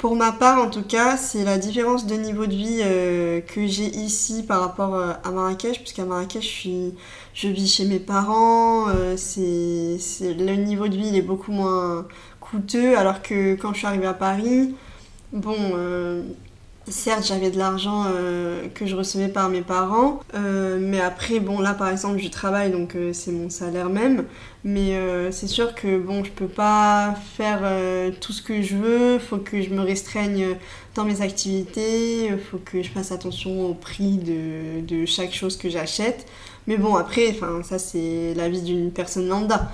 pour 0.00 0.16
ma 0.16 0.32
part, 0.32 0.62
en 0.62 0.70
tout 0.70 0.82
cas, 0.82 1.18
c'est 1.18 1.44
la 1.44 1.58
différence 1.58 2.06
de 2.06 2.14
niveau 2.14 2.46
de 2.46 2.54
vie 2.54 2.80
euh, 2.80 3.42
que 3.42 3.66
j'ai 3.66 3.84
ici 3.84 4.42
par 4.42 4.62
rapport 4.62 4.94
euh, 4.94 5.12
à 5.24 5.30
Marrakech, 5.30 5.80
puisqu'à 5.80 6.06
Marrakech, 6.06 6.66
je, 7.34 7.48
vis 7.48 7.68
chez 7.68 7.84
mes 7.84 7.98
parents, 7.98 8.88
euh, 8.88 9.14
le 9.18 10.54
niveau 10.54 10.88
de 10.88 10.96
vie 10.96 11.08
il 11.08 11.16
est 11.16 11.22
beaucoup 11.22 11.52
moins 11.52 12.06
coûteux, 12.40 12.96
alors 12.96 13.20
que 13.20 13.56
quand 13.56 13.74
je 13.74 13.78
suis 13.78 13.86
arrivée 13.86 14.06
à 14.06 14.14
Paris, 14.14 14.74
bon, 15.34 15.54
certes, 16.88 17.26
j'avais 17.26 17.50
de 17.50 17.58
l'argent 17.58 18.06
que 18.74 18.86
je 18.86 18.96
recevais 18.96 19.28
par 19.28 19.48
mes 19.48 19.62
parents, 19.62 20.20
mais 20.34 21.00
après, 21.00 21.40
bon, 21.40 21.60
là, 21.60 21.74
par 21.74 21.88
exemple, 21.88 22.18
je 22.18 22.28
travaille, 22.28 22.70
donc 22.70 22.96
c'est 23.12 23.32
mon 23.32 23.50
salaire 23.50 23.88
même, 23.88 24.24
mais 24.64 24.94
euh, 24.94 25.30
c'est 25.32 25.46
sûr 25.46 25.74
que 25.74 25.98
bon, 25.98 26.22
je 26.22 26.30
peux 26.30 26.48
pas 26.48 27.14
faire 27.36 27.60
euh, 27.62 28.10
tout 28.20 28.32
ce 28.32 28.42
que 28.42 28.60
je 28.60 28.76
veux, 28.76 29.18
faut 29.18 29.38
que 29.38 29.62
je 29.62 29.70
me 29.70 29.80
restreigne 29.80 30.56
dans 30.94 31.04
mes 31.04 31.22
activités, 31.22 32.30
faut 32.50 32.58
que 32.58 32.82
je 32.82 32.90
fasse 32.90 33.10
attention 33.10 33.66
au 33.66 33.74
prix 33.74 34.18
de, 34.18 34.80
de 34.82 35.06
chaque 35.06 35.32
chose 35.32 35.56
que 35.56 35.70
j'achète. 35.70 36.26
Mais 36.66 36.76
bon, 36.76 36.94
après, 36.96 37.34
ça 37.62 37.78
c'est 37.78 38.34
la 38.36 38.48
vie 38.50 38.60
d'une 38.60 38.90
personne 38.92 39.28
lambda. 39.28 39.72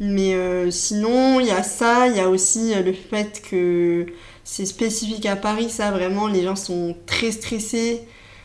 Mais 0.00 0.34
euh, 0.34 0.72
sinon, 0.72 1.38
il 1.38 1.46
y 1.46 1.50
a 1.52 1.62
ça, 1.62 2.08
il 2.08 2.16
y 2.16 2.20
a 2.20 2.28
aussi 2.28 2.74
le 2.74 2.92
fait 2.92 3.40
que 3.48 4.06
c'est 4.44 4.66
spécifique 4.66 5.26
à 5.26 5.36
Paris, 5.36 5.70
ça 5.70 5.90
vraiment, 5.90 6.26
les 6.28 6.42
gens 6.44 6.56
sont 6.56 6.94
très 7.06 7.32
stressés. 7.32 8.02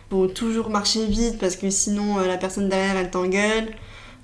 Faut 0.09 0.27
toujours 0.27 0.69
marcher 0.69 1.05
vite 1.05 1.37
parce 1.39 1.55
que 1.55 1.69
sinon 1.69 2.17
la 2.17 2.37
personne 2.37 2.69
derrière 2.69 2.97
elle 2.97 3.11
t'engueule. 3.11 3.67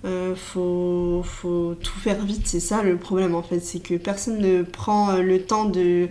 Euh, 0.06 0.36
faut, 0.36 1.24
faut, 1.24 1.76
tout 1.82 1.98
faire 2.00 2.24
vite, 2.24 2.46
c'est 2.46 2.60
ça 2.60 2.84
le 2.84 2.96
problème 2.98 3.34
en 3.34 3.42
fait, 3.42 3.60
c'est 3.60 3.80
que 3.80 3.96
personne 3.96 4.40
ne 4.40 4.62
prend 4.62 5.10
euh, 5.10 5.22
le 5.22 5.42
temps 5.44 5.66
de 5.66 6.10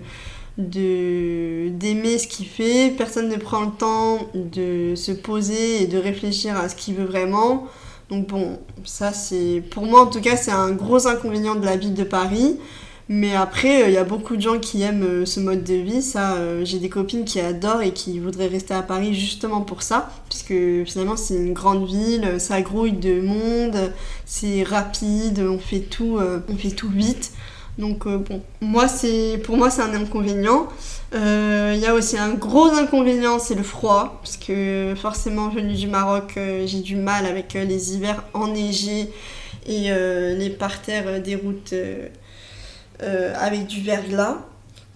d'aimer 0.57 2.18
ce 2.18 2.29
qu'il 2.29 2.46
fait, 2.46 2.94
personne 2.96 3.29
ne 3.29 3.37
prend 3.37 3.62
le 3.62 3.72
temps 3.72 4.18
de 4.35 4.94
se 4.94 5.11
poser 5.11 5.83
et 5.83 5.87
de 5.88 5.98
réfléchir 5.98 6.57
à 6.57 6.68
ce 6.68 6.77
qu'il 6.77 6.94
veut 6.94 7.05
vraiment. 7.05 7.66
Donc 8.09 8.29
bon, 8.29 8.59
ça 8.85 9.12
c'est 9.12 9.62
pour 9.70 9.85
moi 9.85 10.03
en 10.03 10.07
tout 10.07 10.20
cas 10.20 10.37
c'est 10.37 10.53
un 10.53 10.70
gros 10.72 11.09
inconvénient 11.09 11.57
de 11.57 11.64
la 11.64 11.77
ville 11.77 11.94
de 11.94 12.05
Paris. 12.05 12.57
Mais 13.08 13.34
après, 13.34 13.80
il 13.80 13.82
euh, 13.82 13.90
y 13.90 13.98
a 13.98 14.04
beaucoup 14.04 14.34
de 14.36 14.40
gens 14.40 14.58
qui 14.58 14.80
aiment 14.80 15.04
euh, 15.04 15.26
ce 15.26 15.38
mode 15.38 15.62
de 15.62 15.74
vie. 15.74 16.00
Ça, 16.00 16.36
euh, 16.36 16.64
j'ai 16.64 16.78
des 16.78 16.88
copines 16.88 17.26
qui 17.26 17.38
adorent 17.38 17.82
et 17.82 17.92
qui 17.92 18.18
voudraient 18.18 18.46
rester 18.46 18.72
à 18.72 18.80
Paris 18.82 19.14
justement 19.14 19.60
pour 19.60 19.82
ça, 19.82 20.10
puisque 20.30 20.54
finalement 20.88 21.16
c'est 21.16 21.34
une 21.34 21.52
grande 21.52 21.86
ville, 21.86 22.40
ça 22.40 22.62
grouille 22.62 22.92
de 22.92 23.20
monde, 23.20 23.92
c'est 24.24 24.62
rapide, 24.62 25.40
on 25.40 25.58
fait 25.58 25.80
tout, 25.80 26.18
on 26.48 26.56
fait 26.56 26.70
tout 26.70 26.88
vite. 26.88 27.32
Donc 27.76 28.06
bon, 28.06 28.40
moi 28.60 28.88
c'est, 28.88 29.40
pour 29.44 29.56
moi 29.56 29.68
c'est 29.68 29.82
un 29.82 29.94
inconvénient. 29.94 30.68
Il 31.12 31.78
y 31.78 31.86
a 31.86 31.94
aussi 31.94 32.16
un 32.16 32.34
gros 32.34 32.68
inconvénient, 32.68 33.38
c'est 33.38 33.54
le 33.54 33.62
froid, 33.62 34.20
parce 34.22 34.36
que 34.36 34.94
forcément 34.96 35.48
venu 35.48 35.74
du 35.74 35.88
Maroc, 35.88 36.38
j'ai 36.66 36.80
du 36.80 36.96
mal 36.96 37.26
avec 37.26 37.54
les 37.54 37.94
hivers 37.94 38.24
enneigés 38.32 39.10
et 39.66 39.90
les 39.90 40.50
parterres 40.50 41.20
des 41.22 41.36
routes 41.36 41.74
avec 43.36 43.66
du 43.66 43.80
verglas. 43.80 44.38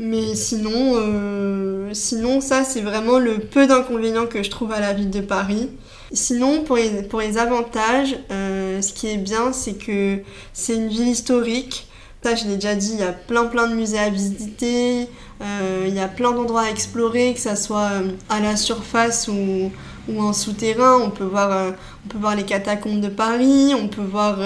Mais 0.00 0.36
sinon, 0.36 0.92
euh, 0.94 1.90
sinon 1.92 2.40
ça 2.40 2.62
c'est 2.62 2.82
vraiment 2.82 3.18
le 3.18 3.40
peu 3.40 3.66
d'inconvénients 3.66 4.26
que 4.26 4.44
je 4.44 4.50
trouve 4.50 4.70
à 4.70 4.78
la 4.78 4.92
ville 4.92 5.10
de 5.10 5.20
Paris. 5.20 5.70
Sinon, 6.12 6.62
pour 6.62 6.76
les, 6.76 7.02
pour 7.02 7.20
les 7.20 7.36
avantages, 7.36 8.16
euh, 8.30 8.80
ce 8.80 8.92
qui 8.92 9.08
est 9.08 9.16
bien, 9.16 9.52
c'est 9.52 9.74
que 9.74 10.20
c'est 10.52 10.76
une 10.76 10.88
ville 10.88 11.08
historique. 11.08 11.88
Ça, 12.22 12.34
je 12.34 12.46
l'ai 12.46 12.54
déjà 12.54 12.74
dit, 12.74 12.92
il 12.92 13.00
y 13.00 13.02
a 13.02 13.12
plein 13.12 13.46
plein 13.46 13.66
de 13.68 13.74
musées 13.74 13.98
à 13.98 14.08
visiter, 14.08 15.08
il 15.40 15.94
y 15.94 16.00
a 16.00 16.08
plein 16.08 16.32
d'endroits 16.32 16.62
à 16.62 16.70
explorer, 16.70 17.34
que 17.34 17.40
ce 17.40 17.54
soit 17.54 17.90
à 18.28 18.40
la 18.40 18.56
surface 18.56 19.28
ou, 19.28 19.70
ou 20.08 20.20
en 20.20 20.32
souterrain. 20.32 20.98
On 21.00 21.10
peut, 21.10 21.24
voir, 21.24 21.74
on 22.04 22.08
peut 22.08 22.18
voir 22.18 22.34
les 22.34 22.44
catacombes 22.44 23.00
de 23.00 23.08
Paris, 23.08 23.72
on 23.80 23.86
peut 23.86 24.02
voir 24.02 24.38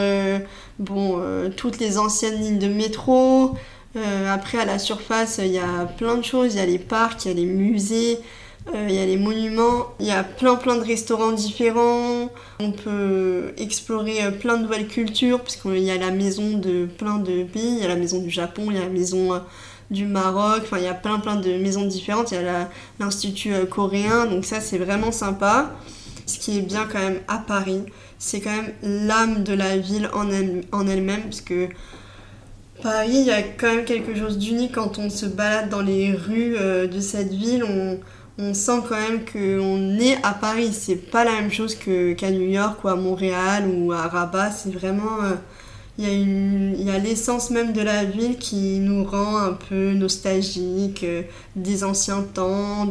bon, 0.83 1.19
euh, 1.19 1.49
toutes 1.57 1.79
les 1.79 1.99
anciennes 1.99 2.41
lignes 2.41 2.59
de 2.59 2.69
métro. 2.69 3.55
Euh, 3.97 4.33
après, 4.33 4.59
à 4.59 4.65
la 4.65 4.79
surface, 4.79 5.39
il 5.43 5.53
y 5.53 5.59
a 5.59 5.87
plein 5.97 6.17
de 6.17 6.25
choses. 6.25 6.55
Il 6.55 6.59
y 6.59 6.61
a 6.61 6.67
les 6.67 6.79
parcs, 6.79 7.25
il 7.25 7.29
y 7.29 7.31
a 7.31 7.35
les 7.35 7.47
musées, 7.47 8.19
euh, 8.75 8.87
il 8.89 8.95
y 8.95 8.99
a 8.99 9.07
les 9.07 9.17
monuments. 9.17 9.95
Il 10.01 10.07
y 10.07 10.11
a 10.11 10.25
plein, 10.25 10.57
plein 10.57 10.77
de 10.77 10.85
restaurants 10.85 11.33
différents. 11.33 12.31
On 12.61 12.73
peut 12.73 13.53
explorer 13.59 14.31
plein 14.41 14.57
de 14.57 14.63
nouvelles 14.63 14.89
cultures, 14.89 15.41
puisqu'il 15.41 15.79
y 15.79 15.91
a 15.91 15.99
la 15.99 16.11
maison 16.11 16.59
de 16.59 16.87
plein 16.87 17.19
de 17.19 17.45
pays. 17.45 17.77
Il 17.77 17.79
y 17.79 17.85
a 17.85 17.89
la 17.89 17.97
maison 17.97 18.21
du 18.21 18.31
Japon, 18.31 18.65
il 18.69 18.75
y 18.75 18.79
a 18.79 18.83
la 18.83 18.89
maison 18.89 19.41
du 19.91 20.07
Maroc. 20.07 20.63
Enfin, 20.63 20.79
il 20.79 20.85
y 20.85 20.89
a 20.89 20.95
plein, 20.95 21.19
plein 21.21 21.37
de 21.37 21.53
maisons 21.59 21.85
différentes. 21.85 22.33
Il 22.33 22.35
y 22.35 22.39
a 22.39 22.69
l'Institut 22.99 23.53
coréen. 23.71 24.27
Donc 24.27 24.45
ça, 24.45 24.61
c'est 24.61 24.79
vraiment 24.79 25.13
sympa. 25.13 25.71
Ce 26.27 26.39
qui 26.39 26.59
est 26.59 26.63
bien 26.63 26.87
quand 26.91 27.01
même 27.01 27.21
à 27.29 27.39
Paris, 27.39 27.83
c'est 28.23 28.41
quand 28.41 28.53
même 28.53 28.73
l'âme 28.83 29.43
de 29.43 29.53
la 29.53 29.77
ville 29.77 30.09
en, 30.15 30.31
elle, 30.31 30.63
en 30.71 30.87
elle-même, 30.87 31.23
parce 31.23 31.41
que 31.41 31.69
Paris, 32.81 33.11
il 33.11 33.27
y 33.27 33.33
a 33.33 33.43
quand 33.43 33.75
même 33.75 33.85
quelque 33.85 34.15
chose 34.17 34.39
d'unique 34.39 34.73
quand 34.77 34.99
on 34.99 35.11
se 35.11 35.27
balade 35.27 35.69
dans 35.71 35.83
les 35.83 36.13
rues 36.13 36.57
de 36.57 37.01
cette 37.01 37.33
ville. 37.33 37.65
On, 37.65 37.99
on 38.39 38.55
sent 38.55 38.81
quand 38.89 38.97
même 38.97 39.25
qu'on 39.25 39.99
est 39.99 40.19
à 40.25 40.35
Paris. 40.35 40.73
C'est 40.73 40.97
pas 40.97 41.25
la 41.25 41.33
même 41.33 41.51
chose 41.53 41.75
qu'à 41.77 42.31
New 42.31 42.49
York 42.49 42.83
ou 42.85 42.89
à 42.89 42.97
Montréal 42.97 43.69
ou 43.73 43.93
à 43.93 44.09
Rabat. 44.09 44.51
C'est 44.51 44.73
vraiment. 44.73 45.19
Il 45.99 46.07
euh, 46.07 46.75
y 46.79 46.91
a, 46.91 46.99
l'essence 46.99 47.51
même 47.51 47.73
de 47.73 47.83
la 47.83 48.05
ville 48.05 48.39
qui 48.39 48.79
nous 48.79 49.05
rend 49.05 49.37
un 49.37 49.53
peu 49.53 49.93
nostalgique, 49.93 51.05
euh, 51.05 51.23
des 51.55 51.85
anciens 51.85 52.23
temps, 52.23 52.87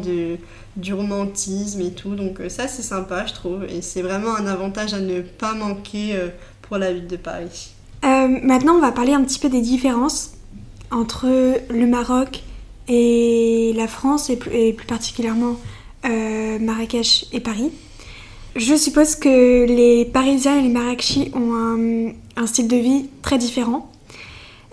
du 0.76 0.94
romantisme 0.94 1.80
et 1.80 1.90
tout. 1.90 2.14
Donc, 2.14 2.40
euh, 2.40 2.48
ça, 2.48 2.68
c'est 2.68 2.82
sympa, 2.82 3.26
je 3.26 3.34
trouve. 3.34 3.64
Et 3.64 3.82
c'est 3.82 4.02
vraiment 4.02 4.36
un 4.36 4.46
avantage 4.46 4.94
à 4.94 5.00
ne 5.00 5.20
pas 5.20 5.54
manquer 5.54 6.16
pour 6.62 6.78
la 6.78 6.92
ville 6.92 7.08
de 7.08 7.16
Paris. 7.16 7.72
maintenant, 8.02 8.76
on 8.76 8.80
va 8.80 8.92
parler 8.92 9.12
un 9.12 9.24
petit 9.24 9.38
peu 9.38 9.48
des 9.48 9.60
différences 9.60 10.32
entre 10.90 11.26
le 11.70 11.86
Maroc 11.86 12.42
et 12.88 13.72
la 13.74 13.88
France, 13.88 14.30
et 14.30 14.36
plus, 14.36 14.74
particulièrement 14.86 15.56
euh, 16.04 16.58
Marrakech 16.58 17.26
et 17.32 17.40
Paris. 17.40 17.70
Je 18.54 18.74
suppose 18.76 19.16
que 19.16 19.66
les 19.66 20.04
Parisiens 20.04 20.58
et 20.58 20.62
les 20.62 20.68
Marrakechis 20.68 21.30
ont 21.34 21.54
un, 22.36 22.46
style 22.46 22.68
de 22.68 22.76
vie 22.76 23.08
très 23.22 23.38
différent 23.38 23.90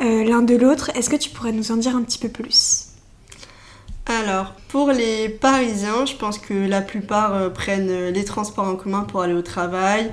euh, 0.02 0.24
l'un 0.24 0.42
de 0.42 0.56
l'autre. 0.56 0.92
Est-ce 0.96 1.10
que 1.10 1.16
tu 1.16 1.30
pourrais 1.30 1.52
nous 1.52 1.72
en 1.72 1.78
dire 1.78 1.96
un 1.96 2.02
petit 2.02 2.20
peu 2.20 2.30
plus? 2.30 2.88
Alors, 4.06 4.54
pour 4.68 4.92
les 4.92 5.30
Parisiens, 5.30 6.06
je 6.06 6.16
pense 6.16 6.40
que 6.40 6.54
la 6.54 6.82
plupart 6.82 7.36
euh, 7.36 7.50
prennent 7.50 8.10
les 8.10 8.26
transports 8.26 8.68
en 8.68 8.76
commun 8.76 9.02
pour 9.04 9.22
aller 9.22 9.34
au 9.34 9.42
travail 9.42 10.12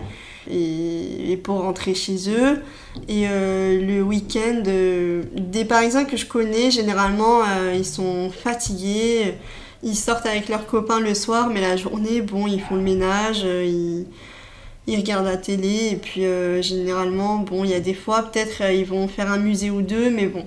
et, 0.50 1.38
pour 1.42 1.60
rentrer 1.60 1.94
chez 1.94 2.30
eux. 2.30 2.62
Et 3.08 3.26
euh, 3.28 3.80
le 3.80 4.02
week-end, 4.02 4.62
euh, 4.66 5.22
des 5.34 5.64
Parisiens 5.64 6.04
que 6.04 6.16
je 6.16 6.26
connais, 6.26 6.70
généralement, 6.70 7.40
euh, 7.42 7.74
ils 7.74 7.84
sont 7.84 8.30
fatigués. 8.30 9.34
Ils 9.86 9.96
sortent 9.96 10.26
avec 10.26 10.50
leurs 10.50 10.66
copains 10.66 11.00
le 11.00 11.14
soir, 11.14 11.48
mais 11.48 11.62
la 11.62 11.76
journée, 11.76 12.20
bon, 12.20 12.46
ils 12.46 12.60
font 12.60 12.74
le 12.74 12.82
ménage, 12.82 13.44
ils, 13.44 14.04
ils 14.86 14.96
regardent 14.96 15.24
la 15.24 15.38
télé. 15.38 15.90
Et 15.92 15.96
puis, 15.96 16.22
généralement, 16.60 17.38
bon, 17.38 17.64
il 17.64 17.70
y 17.70 17.74
a 17.74 17.80
des 17.80 17.94
fois, 17.94 18.24
peut-être, 18.24 18.62
ils 18.70 18.84
vont 18.84 19.08
faire 19.08 19.30
un 19.30 19.38
musée 19.38 19.70
ou 19.70 19.80
deux, 19.80 20.10
mais 20.10 20.26
bon, 20.26 20.44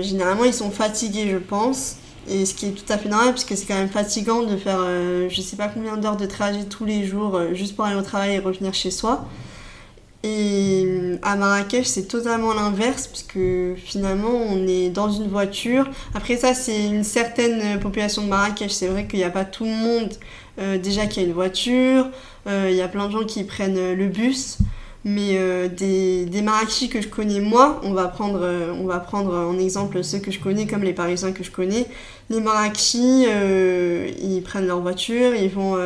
généralement, 0.00 0.44
ils 0.44 0.54
sont 0.54 0.70
fatigués, 0.70 1.28
je 1.30 1.38
pense. 1.38 1.96
Et 2.28 2.44
ce 2.44 2.54
qui 2.54 2.66
est 2.66 2.70
tout 2.70 2.92
à 2.92 2.98
fait 2.98 3.08
normal, 3.08 3.30
parce 3.30 3.44
que 3.44 3.54
c'est 3.54 3.66
quand 3.66 3.76
même 3.76 3.88
fatigant 3.88 4.42
de 4.42 4.56
faire 4.56 4.78
euh, 4.80 5.28
je 5.30 5.40
sais 5.40 5.56
pas 5.56 5.68
combien 5.68 5.96
d'heures 5.96 6.16
de 6.16 6.26
trajet 6.26 6.64
tous 6.64 6.84
les 6.84 7.04
jours 7.04 7.36
euh, 7.36 7.54
juste 7.54 7.76
pour 7.76 7.84
aller 7.84 7.94
au 7.94 8.02
travail 8.02 8.34
et 8.34 8.38
revenir 8.40 8.74
chez 8.74 8.90
soi. 8.90 9.24
Et 10.22 10.84
euh, 10.86 11.18
à 11.22 11.36
Marrakech, 11.36 11.86
c'est 11.86 12.08
totalement 12.08 12.52
l'inverse, 12.54 13.06
parce 13.06 13.22
que 13.22 13.74
finalement, 13.76 14.32
on 14.32 14.66
est 14.66 14.90
dans 14.90 15.10
une 15.10 15.28
voiture. 15.28 15.88
Après 16.14 16.36
ça, 16.36 16.54
c'est 16.54 16.86
une 16.86 17.04
certaine 17.04 17.78
population 17.80 18.22
de 18.22 18.28
Marrakech. 18.28 18.72
C'est 18.72 18.88
vrai 18.88 19.06
qu'il 19.06 19.18
n'y 19.18 19.24
a 19.24 19.30
pas 19.30 19.44
tout 19.44 19.64
le 19.64 19.70
monde 19.70 20.12
déjà 20.82 21.06
qui 21.06 21.20
a 21.20 21.22
une 21.22 21.34
voiture. 21.34 22.08
Il 22.46 22.72
y 22.72 22.80
a 22.80 22.88
plein 22.88 23.08
de 23.08 23.12
gens 23.12 23.24
qui 23.24 23.44
prennent 23.44 23.94
le 23.94 24.06
bus. 24.08 24.58
Mais 25.08 25.38
euh, 25.38 25.68
des, 25.68 26.26
des 26.26 26.42
marachis 26.42 26.88
que 26.88 27.00
je 27.00 27.06
connais 27.06 27.38
moi, 27.38 27.80
on 27.84 27.92
va, 27.92 28.08
prendre, 28.08 28.40
euh, 28.42 28.74
on 28.74 28.86
va 28.86 28.98
prendre 28.98 29.32
en 29.32 29.56
exemple 29.56 30.02
ceux 30.02 30.18
que 30.18 30.32
je 30.32 30.40
connais 30.40 30.66
comme 30.66 30.82
les 30.82 30.92
Parisiens 30.92 31.30
que 31.30 31.44
je 31.44 31.52
connais. 31.52 31.86
Les 32.28 32.42
euh, 33.28 34.10
ils 34.20 34.42
prennent 34.42 34.66
leur 34.66 34.80
voiture, 34.80 35.32
ils 35.36 35.48
vont 35.48 35.76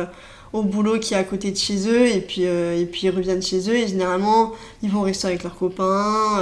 au 0.53 0.63
boulot 0.63 0.99
qui 0.99 1.13
est 1.13 1.17
à 1.17 1.23
côté 1.23 1.51
de 1.51 1.57
chez 1.57 1.87
eux 1.87 2.07
et 2.07 2.19
puis, 2.21 2.43
et 2.43 2.87
puis 2.91 3.01
ils 3.03 3.09
reviennent 3.09 3.41
chez 3.41 3.69
eux 3.69 3.75
et 3.75 3.87
généralement 3.87 4.51
ils 4.83 4.89
vont 4.89 5.01
rester 5.01 5.27
avec 5.27 5.43
leurs 5.43 5.57
copains, 5.57 6.41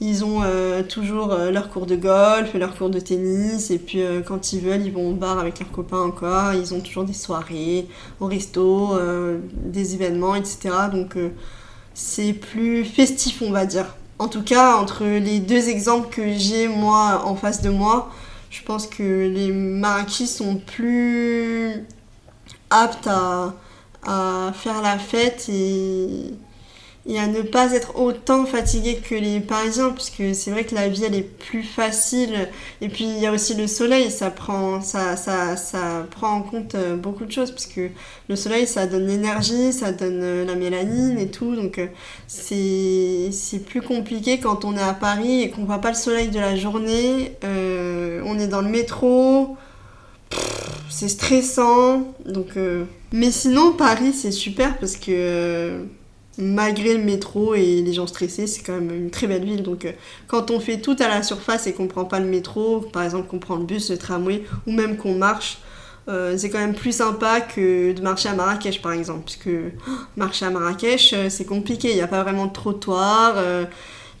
ils 0.00 0.24
ont 0.24 0.40
toujours 0.88 1.34
leur 1.50 1.68
cours 1.70 1.86
de 1.86 1.96
golf, 1.96 2.54
leur 2.54 2.76
cours 2.76 2.90
de 2.90 3.00
tennis 3.00 3.70
et 3.70 3.78
puis 3.78 4.00
quand 4.26 4.52
ils 4.52 4.60
veulent 4.60 4.84
ils 4.84 4.92
vont 4.92 5.10
au 5.10 5.14
bar 5.14 5.38
avec 5.38 5.58
leurs 5.58 5.72
copains 5.72 6.00
encore, 6.00 6.52
ils 6.54 6.72
ont 6.72 6.80
toujours 6.80 7.04
des 7.04 7.12
soirées 7.12 7.86
au 8.20 8.26
resto, 8.26 8.90
des 9.64 9.94
événements 9.94 10.36
etc. 10.36 10.70
Donc 10.92 11.16
c'est 11.94 12.32
plus 12.32 12.84
festif, 12.84 13.42
on 13.42 13.50
va 13.50 13.66
dire. 13.66 13.96
En 14.18 14.28
tout 14.28 14.42
cas, 14.42 14.76
entre 14.76 15.04
les 15.04 15.40
deux 15.40 15.68
exemples 15.68 16.14
que 16.14 16.32
j'ai 16.32 16.68
moi 16.68 17.22
en 17.24 17.34
face 17.34 17.60
de 17.60 17.70
moi, 17.70 18.10
je 18.50 18.62
pense 18.62 18.86
que 18.86 19.28
les 19.28 19.50
Marrakech 19.50 20.28
sont 20.28 20.56
plus 20.56 21.84
aptes 22.72 23.06
à, 23.06 23.54
à 24.06 24.52
faire 24.54 24.82
la 24.82 24.98
fête 24.98 25.48
et 25.48 26.34
et 27.04 27.18
à 27.18 27.26
ne 27.26 27.42
pas 27.42 27.72
être 27.72 27.98
autant 27.98 28.46
fatigué 28.46 29.00
que 29.02 29.16
les 29.16 29.40
Parisiens, 29.40 29.90
puisque 29.90 30.34
c'est 30.34 30.52
vrai 30.52 30.64
que 30.64 30.74
la 30.74 30.88
vie 30.88 31.04
elle 31.04 31.16
est 31.16 31.22
plus 31.22 31.64
facile. 31.64 32.48
Et 32.80 32.88
puis 32.88 33.04
il 33.04 33.18
y 33.18 33.26
a 33.26 33.32
aussi 33.32 33.54
le 33.54 33.66
soleil, 33.66 34.10
ça 34.10 34.30
prend, 34.30 34.80
ça, 34.80 35.16
ça, 35.16 35.56
ça 35.56 36.06
prend 36.10 36.28
en 36.28 36.42
compte 36.42 36.76
euh, 36.76 36.96
beaucoup 36.96 37.24
de 37.24 37.32
choses, 37.32 37.50
puisque 37.50 37.80
le 38.28 38.36
soleil 38.36 38.66
ça 38.68 38.86
donne 38.86 39.06
l'énergie, 39.06 39.72
ça 39.72 39.90
donne 39.90 40.20
euh, 40.22 40.44
la 40.44 40.54
mélanine 40.54 41.18
et 41.18 41.28
tout. 41.28 41.56
Donc 41.56 41.78
euh, 41.78 41.88
c'est, 42.28 43.30
plus 43.66 43.82
compliqué 43.82 44.38
quand 44.38 44.64
on 44.64 44.76
est 44.76 44.82
à 44.82 44.94
Paris 44.94 45.42
et 45.42 45.50
qu'on 45.50 45.64
voit 45.64 45.78
pas 45.78 45.90
le 45.90 45.96
soleil 45.96 46.28
de 46.28 46.38
la 46.38 46.56
journée. 46.56 47.36
on 47.42 48.38
est 48.38 48.48
dans 48.48 48.60
le 48.60 48.68
métro. 48.68 49.56
C'est 50.88 51.08
stressant, 51.08 52.14
donc. 52.26 52.56
Mais 53.12 53.30
sinon, 53.30 53.72
Paris, 53.72 54.12
c'est 54.12 54.30
super 54.30 54.78
parce 54.78 54.96
que 54.96 55.84
malgré 56.38 56.96
le 56.96 57.02
métro 57.02 57.54
et 57.54 57.82
les 57.82 57.92
gens 57.92 58.06
stressés, 58.06 58.46
c'est 58.46 58.62
quand 58.62 58.74
même 58.74 58.90
une 58.90 59.10
très 59.10 59.26
belle 59.26 59.44
ville. 59.44 59.62
Donc, 59.62 59.84
euh, 59.84 59.92
quand 60.26 60.50
on 60.50 60.60
fait 60.60 60.80
tout 60.80 60.96
à 60.98 61.08
la 61.08 61.22
surface 61.22 61.66
et 61.66 61.72
qu'on 61.72 61.88
prend 61.88 62.04
pas 62.04 62.20
le 62.20 62.26
métro, 62.26 62.80
par 62.80 63.02
exemple 63.02 63.28
qu'on 63.28 63.38
prend 63.38 63.56
le 63.56 63.64
bus, 63.64 63.90
le 63.90 63.98
tramway, 63.98 64.44
ou 64.66 64.72
même 64.72 64.96
qu'on 64.96 65.14
marche, 65.14 65.58
euh, 66.08 66.36
c'est 66.36 66.50
quand 66.50 66.58
même 66.58 66.74
plus 66.74 66.96
sympa 66.96 67.40
que 67.40 67.92
de 67.92 68.02
marcher 68.02 68.28
à 68.28 68.34
Marrakech, 68.34 68.82
par 68.82 68.92
exemple. 68.92 69.22
Parce 69.24 69.36
que 69.36 69.70
marcher 70.16 70.46
à 70.46 70.50
Marrakech, 70.50 71.12
euh, 71.12 71.28
c'est 71.30 71.44
compliqué. 71.44 71.90
Il 71.90 71.94
n'y 71.94 72.02
a 72.02 72.08
pas 72.08 72.22
vraiment 72.22 72.46
de 72.46 72.52
trottoir. 72.52 73.36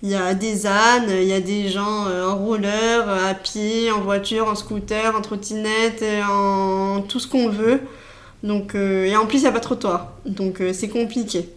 Il 0.02 0.10
y 0.10 0.14
a 0.14 0.34
des 0.34 0.66
ânes, 0.66 1.08
il 1.10 1.28
y 1.28 1.32
a 1.32 1.40
des 1.40 1.68
gens 1.68 2.06
en 2.06 2.36
roller, 2.36 3.08
à 3.08 3.34
pied, 3.34 3.90
en 3.92 4.00
voiture, 4.00 4.48
en 4.48 4.54
scooter, 4.54 5.14
en 5.14 5.20
trottinette, 5.20 6.04
en 6.28 7.02
tout 7.02 7.20
ce 7.20 7.28
qu'on 7.28 7.48
veut. 7.48 7.80
Donc, 8.42 8.74
et 8.74 9.16
en 9.16 9.26
plus, 9.26 9.38
il 9.38 9.42
n'y 9.42 9.46
a 9.46 9.52
pas 9.52 9.58
de 9.58 9.64
trottoir. 9.64 10.14
Donc, 10.26 10.60
c'est 10.72 10.88
compliqué. 10.88 11.48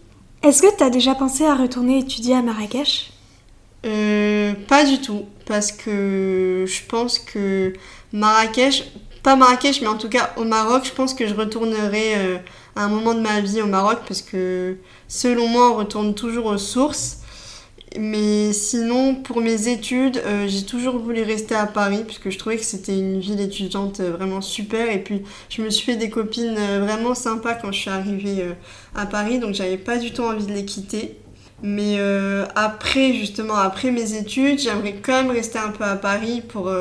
Est-ce 0.43 0.61
que 0.61 0.77
tu 0.77 0.83
as 0.83 0.91
déjà 0.91 1.15
pensé 1.15 1.43
à 1.43 1.55
retourner 1.55 1.97
étudier 1.97 2.35
à 2.35 2.43
Marrakech? 2.43 3.11
Euh, 3.85 4.53
Pas 4.67 4.85
du 4.85 4.99
tout, 4.99 5.25
parce 5.45 5.71
que 5.71 6.65
je 6.67 6.81
pense 6.87 7.17
que 7.17 7.73
Marrakech, 8.13 8.91
pas 9.23 9.35
Marrakech, 9.35 9.81
mais 9.81 9.87
en 9.87 9.97
tout 9.97 10.09
cas 10.09 10.33
au 10.37 10.43
Maroc, 10.43 10.83
je 10.85 10.91
pense 10.91 11.15
que 11.15 11.25
je 11.27 11.33
retournerai 11.33 12.15
euh, 12.15 12.37
à 12.75 12.83
un 12.83 12.89
moment 12.89 13.15
de 13.15 13.21
ma 13.21 13.41
vie 13.41 13.61
au 13.61 13.67
Maroc, 13.67 13.99
parce 14.07 14.21
que 14.21 14.77
selon 15.07 15.47
moi, 15.47 15.71
on 15.71 15.75
retourne 15.77 16.13
toujours 16.13 16.45
aux 16.45 16.59
sources. 16.59 17.21
Mais 17.99 18.51
sinon, 18.53 19.15
pour 19.15 19.41
mes 19.41 19.67
études, 19.67 20.17
euh, 20.25 20.47
j'ai 20.47 20.65
toujours 20.65 20.97
voulu 20.97 21.23
rester 21.23 21.55
à 21.55 21.65
Paris 21.65 22.03
puisque 22.05 22.29
je 22.29 22.37
trouvais 22.37 22.57
que 22.57 22.63
c'était 22.63 22.97
une 22.97 23.19
ville 23.19 23.39
étudiante 23.39 23.99
euh, 23.99 24.11
vraiment 24.11 24.41
super. 24.41 24.89
Et 24.89 25.01
puis, 25.03 25.23
je 25.49 25.61
me 25.61 25.69
suis 25.69 25.85
fait 25.85 25.95
des 25.95 26.09
copines 26.09 26.55
euh, 26.57 26.79
vraiment 26.79 27.15
sympas 27.15 27.55
quand 27.55 27.71
je 27.71 27.79
suis 27.79 27.89
arrivée 27.89 28.45
à 28.95 29.05
Paris, 29.05 29.39
donc 29.39 29.53
j'avais 29.53 29.77
pas 29.77 29.97
du 29.97 30.11
tout 30.11 30.23
envie 30.23 30.45
de 30.45 30.53
les 30.53 30.65
quitter. 30.65 31.17
Mais 31.65 31.97
après, 32.55 33.13
justement, 33.13 33.55
après 33.55 33.89
mes 33.91 34.13
études, 34.13 34.59
j'aimerais 34.59 34.95
quand 35.01 35.23
même 35.23 35.31
rester 35.31 35.57
un 35.57 35.69
peu 35.69 35.83
à 35.83 35.95
Paris 35.95 36.41
pour, 36.47 36.71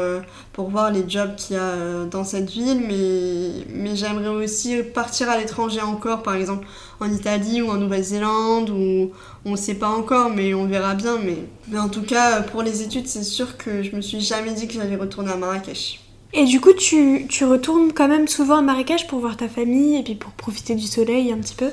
pour 0.53 0.69
voir 0.69 0.91
les 0.91 1.09
jobs 1.09 1.35
qu'il 1.37 1.57
y 1.57 1.59
a 1.59 2.05
dans 2.05 2.25
cette 2.25 2.51
ville. 2.51 2.83
Mais, 2.87 3.65
mais 3.75 3.97
j'aimerais 3.97 4.29
aussi 4.29 4.83
partir 4.83 5.31
à 5.31 5.39
l'étranger 5.39 5.81
encore, 5.81 6.23
par 6.23 6.35
exemple 6.35 6.67
en 7.01 7.13
Italie 7.13 7.63
ou 7.63 7.71
en 7.71 7.77
Nouvelle-Zélande 7.77 8.71
ou 8.71 9.11
on 9.45 9.53
ne 9.53 9.57
sait 9.57 9.75
pas 9.75 9.89
encore 9.89 10.31
mais 10.31 10.55
on 10.55 10.67
verra 10.67 10.95
bien 10.95 11.19
mais, 11.23 11.39
mais 11.69 11.79
en 11.79 11.89
tout 11.89 12.03
cas 12.03 12.43
pour 12.43 12.63
les 12.63 12.83
études 12.83 13.07
c'est 13.07 13.23
sûr 13.25 13.57
que 13.57 13.83
je 13.83 13.95
me 13.95 14.01
suis 14.01 14.21
jamais 14.21 14.53
dit 14.53 14.67
que 14.67 14.75
j'allais 14.75 14.97
retourner 14.97 15.33
à 15.33 15.37
Marrakech. 15.37 16.01
Et 16.33 16.45
du 16.45 16.61
coup 16.61 16.73
tu, 16.73 17.27
tu, 17.29 17.45
retournes 17.45 17.93
quand 17.93 18.09
même 18.09 18.29
souvent 18.29 18.59
à 18.59 18.63
Marrakech 18.63 19.07
pour 19.07 19.21
voir 19.21 19.37
ta 19.37 19.49
famille 19.49 19.97
et 19.97 20.03
puis 20.03 20.15
pour 20.15 20.33
profiter 20.33 20.75
du 20.75 20.87
soleil 20.87 21.33
un 21.33 21.39
petit 21.39 21.55
peu? 21.55 21.71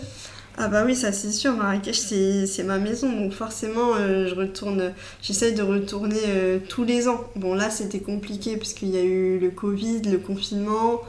Ah 0.57 0.67
bah 0.67 0.83
oui, 0.85 0.95
ça 0.95 1.11
c'est 1.13 1.31
sûr, 1.31 1.53
Marrakech 1.55 1.97
c'est 1.97 2.63
ma 2.63 2.77
maison, 2.77 3.11
donc 3.11 3.31
forcément 3.31 3.95
euh, 3.95 4.27
je 4.27 4.35
retourne, 4.35 4.93
j'essaie 5.21 5.53
de 5.53 5.63
retourner 5.63 6.19
euh, 6.27 6.59
tous 6.67 6.83
les 6.83 7.07
ans. 7.07 7.23
Bon 7.35 7.55
là 7.55 7.69
c'était 7.69 7.99
compliqué 8.01 8.57
parce 8.57 8.73
qu'il 8.73 8.89
y 8.89 8.97
a 8.97 9.03
eu 9.03 9.39
le 9.39 9.49
Covid, 9.49 10.01
le 10.01 10.17
confinement, 10.17 11.01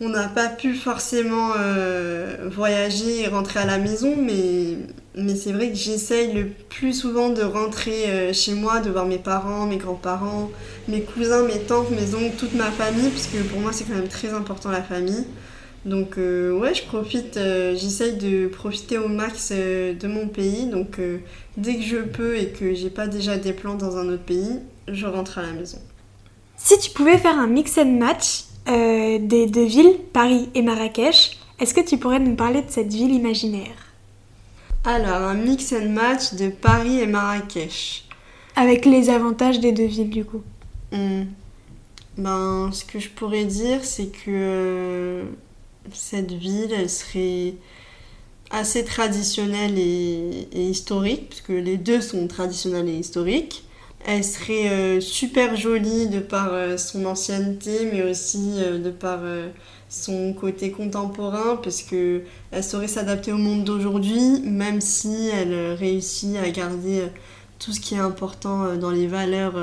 on 0.00 0.08
n'a 0.08 0.28
pas 0.28 0.48
pu 0.48 0.74
forcément 0.74 1.52
euh, 1.56 2.48
voyager 2.50 3.22
et 3.22 3.28
rentrer 3.28 3.60
à 3.60 3.64
la 3.64 3.78
maison, 3.78 4.16
mais, 4.16 4.76
mais 5.14 5.36
c'est 5.36 5.52
vrai 5.52 5.70
que 5.70 5.76
j'essaye 5.76 6.32
le 6.32 6.48
plus 6.68 6.94
souvent 6.94 7.30
de 7.30 7.42
rentrer 7.42 8.32
chez 8.34 8.54
moi, 8.54 8.80
de 8.80 8.90
voir 8.90 9.06
mes 9.06 9.18
parents, 9.18 9.66
mes 9.66 9.78
grands-parents, 9.78 10.50
mes 10.88 11.02
cousins, 11.02 11.44
mes 11.44 11.60
tantes, 11.60 11.90
mes 11.92 12.14
oncles, 12.14 12.36
toute 12.36 12.54
ma 12.54 12.70
famille, 12.72 13.08
puisque 13.10 13.40
pour 13.48 13.60
moi 13.60 13.72
c'est 13.72 13.84
quand 13.84 13.94
même 13.94 14.08
très 14.08 14.30
important 14.34 14.70
la 14.70 14.82
famille. 14.82 15.26
Donc 15.86 16.16
ouais, 16.18 16.74
je 16.74 16.84
profite, 16.84 17.34
j'essaye 17.34 18.16
de 18.16 18.48
profiter 18.48 18.98
au 18.98 19.08
max 19.08 19.52
de 19.52 20.06
mon 20.06 20.28
pays. 20.28 20.66
Donc 20.66 21.00
dès 21.56 21.76
que 21.76 21.82
je 21.82 21.96
peux 21.98 22.36
et 22.36 22.48
que 22.48 22.74
j'ai 22.74 22.90
pas 22.90 23.06
déjà 23.06 23.38
des 23.38 23.54
plans 23.54 23.76
dans 23.76 23.96
un 23.96 24.08
autre 24.08 24.24
pays, 24.24 24.58
je 24.88 25.06
rentre 25.06 25.38
à 25.38 25.42
la 25.42 25.52
maison. 25.52 25.78
Si 26.56 26.78
tu 26.78 26.90
pouvais 26.90 27.18
faire 27.18 27.38
un 27.38 27.46
mix 27.46 27.78
and 27.78 27.98
match 27.98 28.44
des 28.66 29.46
deux 29.46 29.64
villes, 29.64 29.96
Paris 30.12 30.48
et 30.54 30.62
Marrakech, 30.62 31.38
est-ce 31.58 31.72
que 31.72 31.80
tu 31.80 31.96
pourrais 31.96 32.18
nous 32.18 32.34
parler 32.34 32.60
de 32.60 32.70
cette 32.70 32.92
ville 32.92 33.12
imaginaire? 33.12 33.76
Alors, 34.84 35.22
un 35.22 35.34
mix 35.34 35.72
and 35.72 35.88
match 35.90 36.34
de 36.34 36.48
Paris 36.48 37.00
et 37.00 37.06
Marrakech. 37.06 38.04
Avec 38.56 38.84
les 38.84 39.08
avantages 39.08 39.58
des 39.58 39.72
deux 39.72 39.86
villes, 39.86 40.10
du 40.10 40.24
coup. 40.24 40.42
Hmm. 40.92 41.24
Ben, 42.18 42.70
ce 42.72 42.84
que 42.84 42.98
je 42.98 43.08
pourrais 43.08 43.44
dire, 43.44 43.84
c'est 43.84 44.06
que 44.06 44.28
euh, 44.28 45.24
cette 45.92 46.32
ville, 46.32 46.72
elle 46.72 46.90
serait 46.90 47.54
assez 48.50 48.84
traditionnelle 48.84 49.78
et, 49.78 50.46
historique, 50.54 51.28
puisque 51.30 51.48
les 51.48 51.76
deux 51.76 52.00
sont 52.00 52.26
traditionnels 52.26 52.88
et 52.88 52.98
historiques. 52.98 53.64
Elle 54.06 54.22
serait 54.22 54.68
euh, 54.68 55.00
super 55.00 55.56
jolie 55.56 56.06
de 56.06 56.20
par 56.20 56.50
euh, 56.52 56.76
son 56.76 57.06
ancienneté, 57.06 57.88
mais 57.92 58.02
aussi 58.02 58.52
de 58.60 58.90
par 58.90 59.20
son 59.88 60.32
côté 60.32 60.70
contemporain, 60.70 61.56
parce 61.56 61.82
que 61.82 62.22
elle 62.52 62.62
saurait 62.62 62.88
s'adapter 62.88 63.32
au 63.32 63.38
monde 63.38 63.64
d'aujourd'hui, 63.64 64.40
même 64.44 64.80
si 64.80 65.28
elle 65.32 65.74
réussit 65.74 66.36
à 66.36 66.48
garder 66.50 67.02
tout 67.58 67.72
ce 67.72 67.80
qui 67.80 67.94
est 67.94 67.98
important 67.98 68.76
dans 68.76 68.90
les 68.90 69.06
valeurs, 69.06 69.54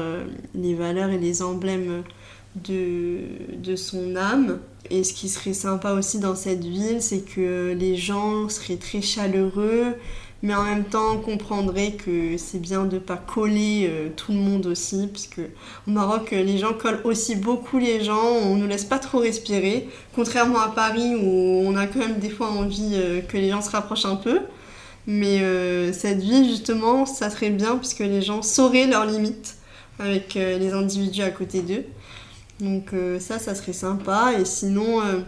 les 0.56 0.74
valeurs 0.74 1.10
et 1.10 1.18
les 1.18 1.42
emblèmes 1.42 2.04
de, 2.56 3.20
de 3.58 3.76
son 3.76 4.16
âme. 4.16 4.60
Et 4.90 5.04
ce 5.04 5.14
qui 5.14 5.30
serait 5.30 5.54
sympa 5.54 5.94
aussi 5.94 6.20
dans 6.20 6.36
cette 6.36 6.64
ville, 6.64 7.02
c'est 7.02 7.22
que 7.22 7.74
les 7.78 7.96
gens 7.96 8.50
seraient 8.50 8.76
très 8.76 9.02
chaleureux, 9.02 9.96
mais 10.42 10.54
en 10.54 10.64
même 10.64 10.84
temps 10.84 11.18
comprendraient 11.18 11.94
que 11.94 12.38
c'est 12.38 12.60
bien 12.60 12.84
de 12.84 13.00
pas 13.00 13.16
coller 13.16 13.88
euh, 13.90 14.10
tout 14.16 14.34
le 14.34 14.40
monde 14.40 14.66
aussi, 14.66 15.08
puisque 15.08 15.40
au 15.88 15.92
Maroc, 15.92 16.32
les 16.32 16.58
gens 16.58 16.74
collent 16.74 17.00
aussi 17.06 17.38
beaucoup 17.38 17.80
les 17.80 18.04
gens, 18.04 18.22
on 18.44 18.56
ne 18.56 18.62
nous 18.62 18.68
laisse 18.68 18.84
pas 18.84 19.00
trop 19.00 19.20
respirer, 19.20 19.88
contrairement 20.14 20.60
à 20.60 20.68
Paris 20.68 21.16
où 21.16 21.64
on 21.66 21.76
a 21.78 21.88
quand 21.88 22.00
même 22.00 22.20
des 22.20 22.30
fois 22.30 22.50
envie 22.50 22.92
euh, 22.94 23.22
que 23.22 23.38
les 23.38 23.50
gens 23.50 23.62
se 23.62 23.72
rapprochent 23.72 24.06
un 24.06 24.18
peu. 24.18 24.42
Mais 25.08 25.42
euh, 25.42 25.92
cette 25.94 26.20
ville, 26.20 26.46
justement, 26.46 27.06
ça 27.06 27.30
serait 27.30 27.50
bien, 27.50 27.78
puisque 27.78 28.00
les 28.00 28.22
gens 28.22 28.42
sauraient 28.42 28.88
leurs 28.88 29.06
limites 29.06 29.56
avec 30.00 30.34
les 30.34 30.74
individus 30.74 31.22
à 31.22 31.30
côté 31.30 31.62
d'eux. 31.62 31.86
Donc 32.60 32.94
euh, 32.94 33.20
ça, 33.20 33.40
ça 33.40 33.56
serait 33.56 33.74
sympa. 33.74 34.34
Et 34.40 34.46
sinon, 34.46 35.02
euh, 35.02 35.20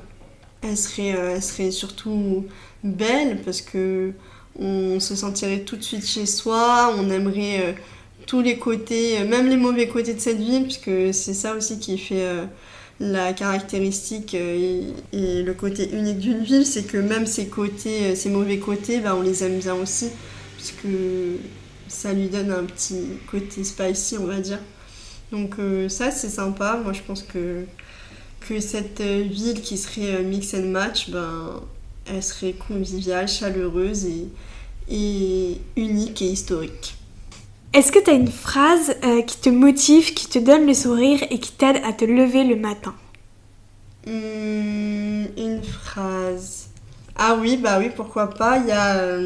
elle, 0.61 0.77
serait, 0.77 1.15
euh, 1.15 1.35
elle 1.35 1.43
serait 1.43 1.71
surtout 1.71 2.45
belle 2.83 3.41
parce 3.43 3.61
que 3.61 4.13
on 4.57 4.99
se 4.99 5.15
sentirait 5.15 5.61
tout 5.61 5.75
de 5.75 5.83
suite 5.83 6.05
chez 6.05 6.25
soi. 6.25 6.93
On 6.97 7.09
aimerait 7.09 7.75
tous 8.25 8.41
les 8.41 8.57
côtés, 8.57 9.23
même 9.25 9.49
les 9.49 9.57
mauvais 9.57 9.87
côtés 9.87 10.13
de 10.13 10.19
cette 10.19 10.37
ville, 10.37 10.63
puisque 10.63 11.13
c'est 11.13 11.33
ça 11.33 11.55
aussi 11.55 11.77
qui 11.79 11.97
fait 11.97 12.25
la 13.01 13.33
caractéristique 13.33 14.33
et, 14.33 14.93
le 15.11 15.53
côté 15.53 15.89
unique 15.91 16.19
d'une 16.19 16.41
ville, 16.41 16.65
c'est 16.65 16.83
que 16.83 16.97
même 16.97 17.25
ces 17.25 17.47
côtés, 17.47 18.15
ces 18.15 18.29
mauvais 18.29 18.57
côtés, 18.57 18.99
bah, 18.99 19.13
on 19.17 19.21
les 19.21 19.43
aime 19.43 19.59
bien 19.59 19.75
aussi, 19.75 20.07
puisque 20.55 20.87
ça 21.89 22.13
lui 22.13 22.29
donne 22.29 22.51
un 22.51 22.63
petit 22.63 23.07
côté 23.29 23.65
spicy, 23.65 24.17
on 24.17 24.25
va 24.25 24.39
dire. 24.39 24.59
Donc 25.31 25.55
euh, 25.59 25.89
ça 25.89 26.11
c'est 26.11 26.29
sympa, 26.29 26.79
moi 26.83 26.93
je 26.93 27.01
pense 27.01 27.23
que, 27.23 27.65
que 28.41 28.59
cette 28.59 29.01
euh, 29.01 29.23
ville 29.23 29.61
qui 29.61 29.77
serait 29.77 30.15
euh, 30.17 30.23
mix 30.23 30.53
and 30.55 30.67
match, 30.69 31.09
ben, 31.11 31.61
elle 32.05 32.23
serait 32.23 32.53
conviviale, 32.53 33.27
chaleureuse 33.27 34.05
et, 34.05 34.27
et 34.89 35.61
unique 35.77 36.21
et 36.21 36.27
historique. 36.31 36.95
Est-ce 37.73 37.91
que 37.91 37.99
tu 38.03 38.09
as 38.09 38.13
une 38.13 38.31
phrase 38.31 38.95
qui 39.27 39.37
te 39.37 39.49
motive, 39.49 40.13
qui 40.15 40.27
te 40.27 40.39
donne 40.39 40.65
le 40.65 40.73
sourire 40.73 41.23
et 41.29 41.39
qui 41.39 41.51
t'aide 41.51 41.79
à 41.83 41.93
te 41.93 42.03
lever 42.05 42.43
le 42.43 42.55
matin? 42.55 42.95
Hmm, 44.05 45.25
Une 45.37 45.61
phrase. 45.63 46.69
Ah 47.15 47.35
oui, 47.39 47.57
bah 47.57 47.77
oui, 47.79 47.89
pourquoi 47.95 48.29
pas. 48.29 48.57
Il 48.59 48.67
y 48.67 48.71
a, 48.71 49.17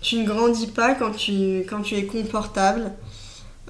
tu 0.00 0.16
ne 0.16 0.26
grandis 0.26 0.68
pas 0.68 0.94
quand 0.94 1.12
tu, 1.12 1.60
quand 1.68 1.82
tu 1.82 1.96
es 1.96 2.06
confortable. 2.06 2.92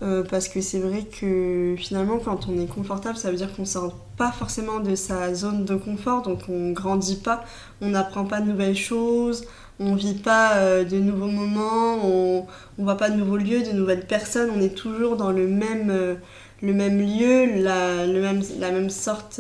Euh, 0.03 0.23
parce 0.23 0.49
que 0.49 0.63
c'est 0.63 0.79
vrai 0.79 1.05
que 1.05 1.75
finalement, 1.77 2.19
quand 2.19 2.49
on 2.49 2.59
est 2.59 2.67
confortable, 2.67 3.19
ça 3.19 3.31
veut 3.31 3.37
dire 3.37 3.55
qu'on 3.55 3.63
ne 3.63 3.67
sort 3.67 3.95
pas 4.17 4.33
forcément 4.33 4.81
de 4.81 4.95
sa 4.95 5.35
zone 5.35 5.67
de 5.67 5.75
confort, 5.75 6.23
donc 6.23 6.41
on 6.49 6.73
grandit 6.73 7.17
pas, 7.17 7.45
on 7.83 7.91
n'apprend 7.91 8.25
pas 8.25 8.41
de 8.41 8.47
nouvelles 8.47 8.77
choses, 8.77 9.45
on 9.79 9.95
vit 9.95 10.15
pas 10.15 10.57
euh, 10.57 10.85
de 10.85 10.97
nouveaux 10.97 11.29
moments, 11.29 11.99
on, 12.03 12.47
ne 12.79 12.85
voit 12.85 12.97
pas 12.97 13.11
de 13.11 13.17
nouveaux 13.17 13.37
lieux, 13.37 13.63
de 13.63 13.73
nouvelles 13.73 14.07
personnes, 14.07 14.51
on 14.57 14.61
est 14.63 14.75
toujours 14.75 15.17
dans 15.17 15.33
le 15.33 15.47
même, 15.47 15.91
euh, 15.91 16.15
le 16.63 16.73
même 16.73 16.99
lieu, 16.99 17.63
la, 17.63 18.07
le 18.07 18.23
même, 18.23 18.43
la 18.59 18.71
même 18.71 18.91
sorte 18.91 19.39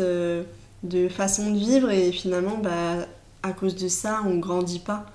de 0.82 1.08
façon 1.08 1.50
de 1.52 1.58
vivre, 1.58 1.90
et 1.90 2.12
finalement, 2.12 2.58
bah, 2.62 3.06
à 3.42 3.52
cause 3.52 3.76
de 3.76 3.88
ça, 3.88 4.20
on 4.26 4.36
grandit 4.36 4.80
pas. 4.80 5.06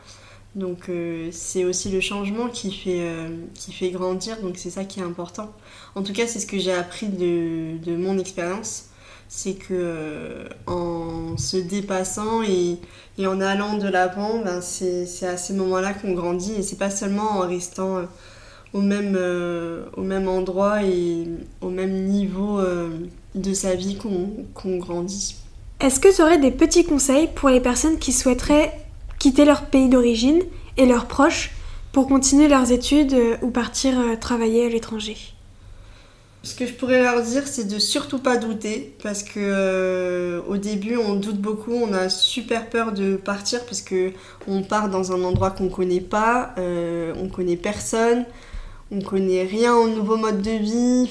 Donc 0.56 0.88
euh, 0.88 1.28
c'est 1.32 1.65
aussi 1.65 1.89
le 1.89 2.00
changement 2.00 2.48
qui 2.48 2.72
fait, 2.72 3.02
euh, 3.02 3.28
qui 3.54 3.74
fait 3.74 3.89
grandir, 3.89 4.39
donc 4.41 4.54
c'est 4.56 4.70
ça 4.70 4.86
qui 4.86 5.02
est 5.02 5.04
important. 5.04 5.52
En 5.96 6.02
tout 6.02 6.13
cas, 6.13 6.28
c'est 6.28 6.39
ce 6.39 6.48
que 6.48 6.58
j'ai 6.58 6.72
appris 6.72 7.08
de, 7.08 7.78
de 7.84 7.98
mon 7.98 8.18
expérience, 8.18 8.86
c'est 9.28 9.56
que 9.56 9.74
euh, 9.74 10.48
en 10.65 11.36
se 11.38 11.58
dépassant 11.58 12.41
et, 12.41 12.78
et 13.18 13.28
en 13.28 13.41
allant 13.41 13.78
de 13.78 13.89
l'avant, 13.89 14.39
ben 14.39 14.62
c'est 14.62 15.28
à 15.28 15.36
ces 15.36 15.54
moments-là 15.54 15.94
qu'on 15.94 16.13
grandit 16.13 16.54
et 16.54 16.62
c'est 16.62 16.78
pas 16.78 16.89
seulement 16.89 17.32
en 17.32 17.39
restant 17.39 18.04
au 18.72 18.80
même, 18.82 19.18
au 19.98 20.02
même 20.02 20.30
endroit 20.30 20.84
et 20.84 21.28
au 21.62 21.70
même 21.70 22.06
niveau 22.06 22.62
de 23.36 23.54
sa 23.54 23.76
vie 23.76 23.98
qu'on 23.98 24.78
grandit. 24.78 25.36
Est-ce 25.82 26.00
que 26.00 26.13
tu 26.13 26.22
aurais 26.22 26.38
des 26.38 26.52
petits 26.52 26.86
conseils 26.86 27.28
pour 27.36 27.50
les 27.50 27.60
personnes 27.60 28.00
qui 28.00 28.13
souhaiteraient 28.13 28.85
quitter 29.19 29.45
leur 29.45 29.63
pays 29.65 29.89
d'origine 29.89 30.41
et 30.78 30.86
leurs 30.86 31.06
proches 31.06 31.51
pour 31.95 32.08
continuer 32.08 32.49
leurs 32.49 32.73
études 32.73 33.13
euh, 33.13 33.38
ou 33.41 33.51
partir 33.51 33.97
euh, 33.97 34.15
travailler 34.17 34.65
à 34.65 34.69
l'étranger. 34.69 35.15
Ce 36.43 36.54
que 36.54 36.67
je 36.67 36.73
pourrais 36.73 37.01
leur 37.01 37.23
dire, 37.23 37.47
c'est 37.47 37.67
de 37.69 37.80
surtout 37.80 38.19
pas 38.19 38.36
douter, 38.36 38.93
parce 39.01 39.23
que 39.23 39.39
euh, 39.39 40.41
au 40.49 40.58
début, 40.58 40.97
on 40.97 41.15
doute 41.15 41.39
beaucoup, 41.39 41.71
on 41.71 41.93
a 41.93 42.10
super 42.10 42.69
peur 42.69 42.91
de 42.91 43.15
partir 43.15 43.65
parce 43.65 43.82
que 43.82 44.12
on 44.45 44.62
part 44.62 44.89
dans 44.89 45.13
un 45.13 45.23
endroit 45.23 45.51
qu'on 45.51 45.69
connaît 45.69 46.01
pas, 46.01 46.54
on 46.58 47.30
connaît 47.30 47.56
personne, 47.56 48.25
on 48.91 49.01
connaît 49.01 49.43
rien 49.43 49.73
au 49.73 49.88
nouveau 49.88 50.17
mode 50.17 50.41
de 50.41 50.51
vie. 50.51 51.10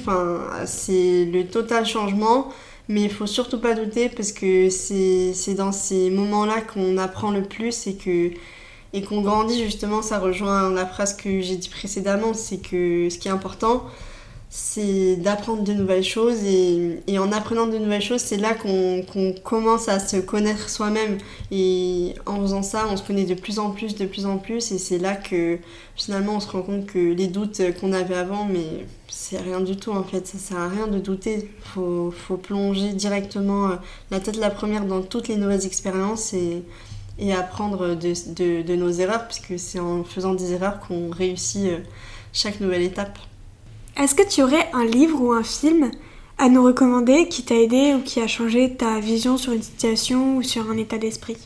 C'est 0.67 1.25
le 1.25 1.47
total 1.47 1.85
changement. 1.85 2.53
Mais 2.89 3.03
il 3.03 3.11
faut 3.11 3.27
surtout 3.27 3.59
pas 3.59 3.75
douter 3.75 4.09
parce 4.11 4.33
que 4.33 4.69
c'est 4.69 5.55
dans 5.55 5.73
ces 5.73 6.11
moments-là 6.11 6.61
qu'on 6.61 6.99
apprend 6.99 7.31
le 7.31 7.43
plus 7.43 7.87
et 7.87 7.97
que 7.97 8.31
et 8.93 9.03
qu'on 9.03 9.23
grandit 9.23 9.65
justement, 9.65 10.03
ça 10.03 10.21
rejoint 10.21 10.71
la 10.71 10.87
phrase 10.87 11.17
que 11.17 11.41
j'ai 11.41 11.57
dit 11.57 11.69
précédemment, 11.69 12.33
c'est 12.33 12.59
que 12.59 13.09
ce 13.11 13.19
qui 13.19 13.27
est 13.27 13.33
important, 13.33 13.85
c'est 14.57 15.17
d'apprendre 15.17 15.65
de 15.65 15.73
nouvelles 15.73 16.05
choses 16.05 16.45
et, 16.45 17.19
en 17.19 17.33
apprenant 17.33 17.67
de 17.67 17.77
nouvelles 17.77 18.01
choses, 18.01 18.21
c'est 18.21 18.37
là 18.37 18.55
qu'on 18.55 19.03
commence 19.43 19.89
à 19.89 19.99
se 19.99 20.19
connaître 20.19 20.71
soi-même. 20.71 21.19
Et 21.51 22.15
en 22.25 22.41
faisant 22.41 22.63
ça, 22.63 22.87
on 22.89 22.97
se 22.97 23.03
connaît 23.03 23.25
de 23.25 23.35
plus 23.35 23.59
en 23.59 23.73
plus, 23.73 23.97
de 23.97 24.07
plus 24.07 24.27
en 24.27 24.39
plus. 24.39 24.71
Et 24.71 24.79
c'est 24.79 24.99
là 24.99 25.17
que 25.17 25.59
finalement 25.97 26.37
on 26.37 26.41
se 26.41 26.49
rend 26.49 26.63
compte 26.63 26.87
que 26.87 27.01
les 27.01 27.27
doutes 27.27 27.63
qu'on 27.81 27.93
avait 27.93 28.15
avant, 28.15 28.45
mais 28.45 28.87
c'est 29.09 29.39
rien 29.39 29.61
du 29.61 29.75
tout 29.75 29.91
en 29.91 30.05
fait, 30.05 30.25
ça 30.25 30.39
sert 30.39 30.59
à 30.59 30.69
rien 30.69 30.87
de 30.87 31.01
douter, 31.01 31.51
faut, 31.61 32.13
faut 32.17 32.37
plonger 32.37 32.93
directement 32.93 33.71
euh, 33.71 33.77
la 34.13 34.21
tête 34.21 34.37
la 34.37 34.51
première 34.51 34.85
dans 34.85 35.03
toutes 35.03 35.27
les 35.27 35.37
nouvelles 35.37 35.67
expériences 35.67 36.33
et, 36.33 36.63
apprendre 37.33 37.97
de 37.97 38.77
nos 38.77 38.91
erreurs 38.91 39.27
puisque 39.27 39.59
c'est 39.59 39.81
en 39.81 40.05
faisant 40.05 40.35
des 40.35 40.53
erreurs 40.53 40.79
qu'on 40.79 41.11
réussit 41.11 41.67
euh, 41.67 41.79
chaque 42.33 42.61
nouvelle 42.61 42.83
étape. 42.83 43.19
Est-ce 43.97 44.15
que 44.15 44.29
tu 44.29 44.43
aurais 44.43 44.69
un 44.73 44.85
livre 44.85 45.21
ou 45.21 45.33
un 45.33 45.43
film 45.45 45.91
à 46.39 46.49
nous 46.49 46.65
recommander 46.65 47.29
qui 47.29 47.45
t'a 47.45 47.55
aidé 47.55 47.95
ou 47.95 48.03
qui 48.03 48.21
a 48.21 48.27
changé 48.27 48.75
ta 48.75 48.99
vision 48.99 49.37
sur 49.37 49.53
une 49.53 49.63
situation 49.63 50.37
ou 50.37 50.43
sur 50.43 50.69
un 50.71 50.77
état 50.77 50.99
d'esprit? 50.99 51.37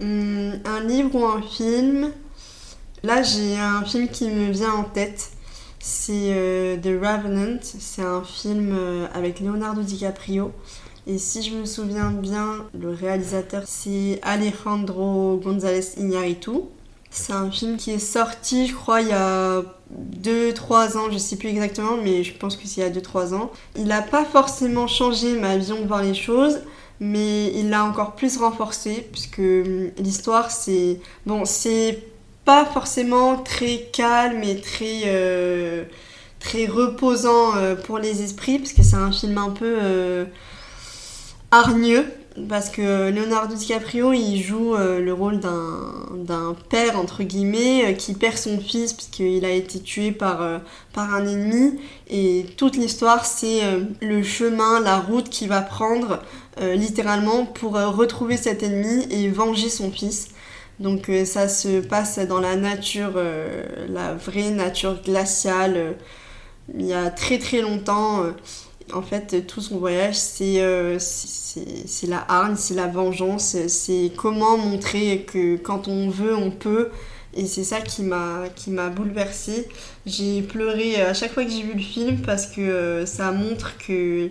Hmm, 0.00 0.52
Un 0.64 0.80
livre 0.84 1.14
ou 1.14 1.24
un 1.24 1.42
film? 1.42 2.10
Là, 3.02 3.22
j'ai 3.22 3.56
un 3.58 3.84
film 3.84 4.08
qui 4.08 4.28
me 4.28 4.50
vient 4.50 4.72
en 4.72 4.84
tête. 4.84 5.30
C'est 5.78 6.32
euh, 6.34 6.76
The 6.76 6.86
Revenant. 7.00 7.58
C'est 7.62 8.02
un 8.02 8.22
film 8.24 8.74
euh, 8.76 9.06
avec 9.14 9.40
Leonardo 9.40 9.82
DiCaprio. 9.82 10.50
Et 11.06 11.18
si 11.18 11.42
je 11.42 11.54
me 11.54 11.64
souviens 11.64 12.10
bien, 12.10 12.66
le 12.78 12.90
réalisateur 12.90 13.62
c'est 13.66 14.18
Alejandro 14.22 15.40
González 15.42 15.86
Iñárritu. 15.98 16.50
C'est 17.10 17.32
un 17.32 17.50
film 17.50 17.76
qui 17.76 17.90
est 17.90 17.98
sorti, 17.98 18.68
je 18.68 18.74
crois, 18.74 19.00
il 19.00 19.08
y 19.08 19.12
a 19.12 19.62
2-3 20.22 20.96
ans, 20.96 21.10
je 21.10 21.18
sais 21.18 21.36
plus 21.36 21.48
exactement, 21.48 21.96
mais 22.02 22.22
je 22.22 22.32
pense 22.32 22.56
que 22.56 22.66
c'est 22.66 22.80
il 22.80 22.84
y 22.84 22.86
a 22.86 22.90
2-3 22.90 23.34
ans. 23.34 23.50
Il 23.76 23.86
n'a 23.86 24.02
pas 24.02 24.24
forcément 24.24 24.86
changé 24.86 25.38
ma 25.38 25.56
vision 25.56 25.80
de 25.80 25.86
voir 25.86 26.02
les 26.02 26.14
choses, 26.14 26.60
mais 27.00 27.52
il 27.54 27.70
l'a 27.70 27.84
encore 27.84 28.14
plus 28.14 28.36
renforcé 28.36 29.08
puisque 29.10 29.38
hum, 29.38 29.90
l'histoire 29.98 30.50
c'est 30.50 31.00
bon 31.26 31.44
c'est 31.46 32.04
pas 32.44 32.64
forcément 32.66 33.38
très 33.38 33.88
calme 33.92 34.42
et 34.44 34.60
très 34.60 35.02
euh, 35.06 35.84
très 36.38 36.66
reposant 36.66 37.56
euh, 37.56 37.74
pour 37.74 37.98
les 37.98 38.22
esprits 38.22 38.58
parce 38.58 38.72
que 38.74 38.82
c'est 38.82 38.96
un 38.96 39.12
film 39.12 39.38
un 39.38 39.50
peu 39.50 39.78
euh, 39.80 40.24
hargneux 41.50 42.04
parce 42.48 42.70
que 42.70 43.10
Leonardo 43.10 43.54
DiCaprio 43.54 44.12
il 44.12 44.40
joue 44.42 44.74
le 44.76 45.12
rôle 45.12 45.40
d'un 45.40 46.56
père 46.68 46.98
entre 46.98 47.22
guillemets 47.22 47.96
qui 47.98 48.14
perd 48.14 48.36
son 48.36 48.58
fils 48.58 48.92
puisqu'il 48.92 49.44
a 49.44 49.50
été 49.50 49.80
tué 49.80 50.12
par, 50.12 50.60
par 50.92 51.14
un 51.14 51.26
ennemi 51.26 51.80
et 52.08 52.46
toute 52.56 52.76
l'histoire 52.76 53.24
c'est 53.24 53.62
le 54.00 54.22
chemin, 54.22 54.80
la 54.80 54.98
route 54.98 55.28
qu'il 55.28 55.48
va 55.48 55.60
prendre 55.60 56.20
euh, 56.60 56.74
littéralement 56.74 57.46
pour 57.46 57.76
euh, 57.76 57.88
retrouver 57.88 58.36
cet 58.36 58.62
ennemi 58.62 59.06
et 59.10 59.30
venger 59.30 59.70
son 59.70 59.90
fils. 59.90 60.28
Donc 60.78 61.08
euh, 61.08 61.24
ça 61.24 61.48
se 61.48 61.80
passe 61.80 62.18
dans 62.18 62.40
la 62.40 62.56
nature, 62.56 63.18
la 63.88 64.14
vraie 64.14 64.50
nature 64.50 65.00
glaciale, 65.02 65.96
il 66.74 66.84
y 66.86 66.92
a 66.92 67.10
très 67.10 67.38
très 67.38 67.62
longtemps. 67.62 68.24
En 68.94 69.02
fait, 69.02 69.46
tout 69.46 69.60
son 69.60 69.78
voyage, 69.78 70.16
c'est 70.16 70.98
c'est 70.98 72.06
la 72.06 72.24
hargne, 72.28 72.56
c'est 72.56 72.74
la 72.74 72.86
vengeance, 72.86 73.56
c'est 73.66 74.12
comment 74.16 74.56
montrer 74.56 75.24
que 75.26 75.56
quand 75.56 75.88
on 75.88 76.08
veut, 76.10 76.36
on 76.36 76.50
peut. 76.50 76.90
Et 77.34 77.46
c'est 77.46 77.64
ça 77.64 77.80
qui 77.80 78.02
m'a 78.02 78.88
bouleversée. 78.90 79.68
J'ai 80.06 80.42
pleuré 80.42 81.00
à 81.00 81.14
chaque 81.14 81.32
fois 81.32 81.44
que 81.44 81.50
j'ai 81.50 81.62
vu 81.62 81.74
le 81.74 81.82
film 81.82 82.18
parce 82.22 82.46
que 82.46 83.04
ça 83.06 83.30
montre 83.30 83.76
que 83.78 84.30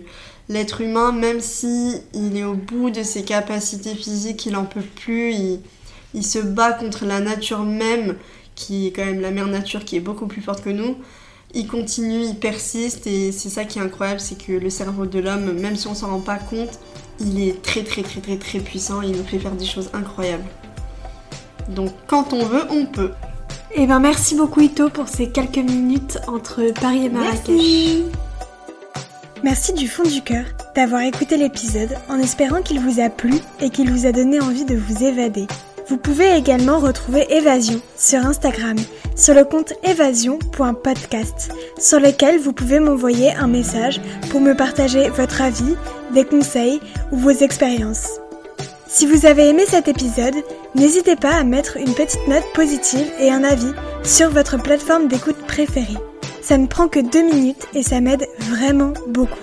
l'être 0.50 0.80
humain, 0.80 1.12
même 1.12 1.40
si 1.40 1.94
il 2.12 2.36
est 2.36 2.44
au 2.44 2.54
bout 2.54 2.90
de 2.90 3.02
ses 3.02 3.24
capacités 3.24 3.94
physiques, 3.94 4.44
il 4.46 4.56
en 4.56 4.64
peut 4.64 4.82
plus, 4.82 5.32
il, 6.12 6.24
se 6.24 6.40
bat 6.40 6.72
contre 6.72 7.06
la 7.06 7.20
nature 7.20 7.60
même, 7.60 8.16
qui 8.54 8.88
est 8.88 8.90
quand 8.90 9.04
même 9.04 9.20
la 9.20 9.30
mère 9.30 9.46
nature, 9.46 9.84
qui 9.84 9.96
est 9.96 10.00
beaucoup 10.00 10.26
plus 10.26 10.42
forte 10.42 10.62
que 10.62 10.70
nous. 10.70 10.96
Il 11.52 11.66
continue, 11.66 12.22
il 12.22 12.36
persiste, 12.36 13.06
et 13.06 13.32
c'est 13.32 13.48
ça 13.48 13.64
qui 13.64 13.78
est 13.78 13.82
incroyable, 13.82 14.20
c'est 14.20 14.38
que 14.38 14.52
le 14.52 14.70
cerveau 14.70 15.06
de 15.06 15.18
l'homme, 15.18 15.52
même 15.52 15.74
si 15.74 15.88
on 15.88 15.94
s'en 15.94 16.08
rend 16.08 16.20
pas 16.20 16.38
compte, 16.38 16.78
il 17.20 17.40
est 17.42 17.60
très 17.60 17.82
très 17.82 18.02
très 18.02 18.20
très 18.20 18.36
très 18.36 18.60
puissant, 18.60 19.02
il 19.02 19.12
nous 19.12 19.24
fait 19.24 19.38
faire 19.38 19.52
des 19.52 19.64
choses 19.64 19.90
incroyables. 19.92 20.44
Donc 21.68 21.90
quand 22.06 22.32
on 22.32 22.44
veut, 22.44 22.62
on 22.70 22.86
peut. 22.86 23.10
Eh 23.74 23.86
ben 23.86 24.00
merci 24.00 24.34
beaucoup 24.34 24.60
Ito 24.60 24.90
pour 24.90 25.08
ces 25.08 25.30
quelques 25.30 25.58
minutes 25.58 26.18
entre 26.26 26.72
Paris 26.80 27.06
et 27.06 27.08
Marrakech. 27.08 28.04
Merci 29.42 29.72
du 29.72 29.88
fond 29.88 30.02
du 30.02 30.22
cœur 30.22 30.44
d'avoir 30.76 31.02
écouté 31.02 31.36
l'épisode 31.36 31.96
en 32.08 32.18
espérant 32.18 32.62
qu'il 32.62 32.78
vous 32.80 33.00
a 33.00 33.08
plu 33.08 33.34
et 33.60 33.70
qu'il 33.70 33.90
vous 33.90 34.06
a 34.06 34.12
donné 34.12 34.40
envie 34.40 34.64
de 34.64 34.76
vous 34.76 35.02
évader. 35.02 35.46
Vous 35.90 35.96
pouvez 35.96 36.36
également 36.36 36.78
retrouver 36.78 37.26
Évasion 37.34 37.80
sur 37.96 38.24
Instagram, 38.24 38.76
sur 39.16 39.34
le 39.34 39.42
compte 39.42 39.72
évasion.podcast, 39.82 41.50
sur 41.80 41.98
lequel 41.98 42.38
vous 42.38 42.52
pouvez 42.52 42.78
m'envoyer 42.78 43.32
un 43.32 43.48
message 43.48 44.00
pour 44.30 44.40
me 44.40 44.54
partager 44.54 45.08
votre 45.08 45.42
avis, 45.42 45.74
des 46.14 46.24
conseils 46.24 46.78
ou 47.10 47.16
vos 47.16 47.30
expériences. 47.30 48.20
Si 48.86 49.04
vous 49.04 49.26
avez 49.26 49.48
aimé 49.48 49.64
cet 49.66 49.88
épisode, 49.88 50.36
n'hésitez 50.76 51.16
pas 51.16 51.34
à 51.34 51.42
mettre 51.42 51.76
une 51.76 51.92
petite 51.92 52.28
note 52.28 52.46
positive 52.54 53.10
et 53.18 53.32
un 53.32 53.42
avis 53.42 53.72
sur 54.04 54.30
votre 54.30 54.62
plateforme 54.62 55.08
d'écoute 55.08 55.44
préférée. 55.48 55.98
Ça 56.40 56.56
ne 56.56 56.68
prend 56.68 56.86
que 56.86 57.00
deux 57.00 57.24
minutes 57.24 57.66
et 57.74 57.82
ça 57.82 58.00
m'aide 58.00 58.28
vraiment 58.38 58.92
beaucoup. 59.08 59.42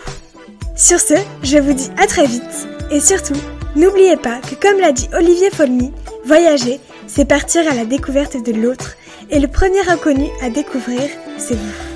Sur 0.78 1.02
ce, 1.02 1.16
je 1.44 1.58
vous 1.58 1.74
dis 1.74 1.92
à 2.02 2.08
très 2.08 2.26
vite 2.26 2.70
et 2.90 3.02
surtout, 3.02 3.36
n'oubliez 3.76 4.16
pas 4.16 4.40
que 4.40 4.56
comme 4.56 4.80
l'a 4.80 4.94
dit 4.94 5.10
Olivier 5.14 5.50
Folmy, 5.50 5.92
voyager, 6.28 6.82
c'est 7.08 7.26
partir 7.26 7.68
à 7.70 7.74
la 7.74 7.86
découverte 7.86 8.36
de 8.44 8.52
l'autre 8.52 8.98
et 9.32 9.40
le 9.40 9.48
premier 9.48 9.88
inconnu 9.90 10.28
à 10.42 10.50
découvrir, 10.50 11.10
c'est 11.38 11.56
vous. 11.56 11.87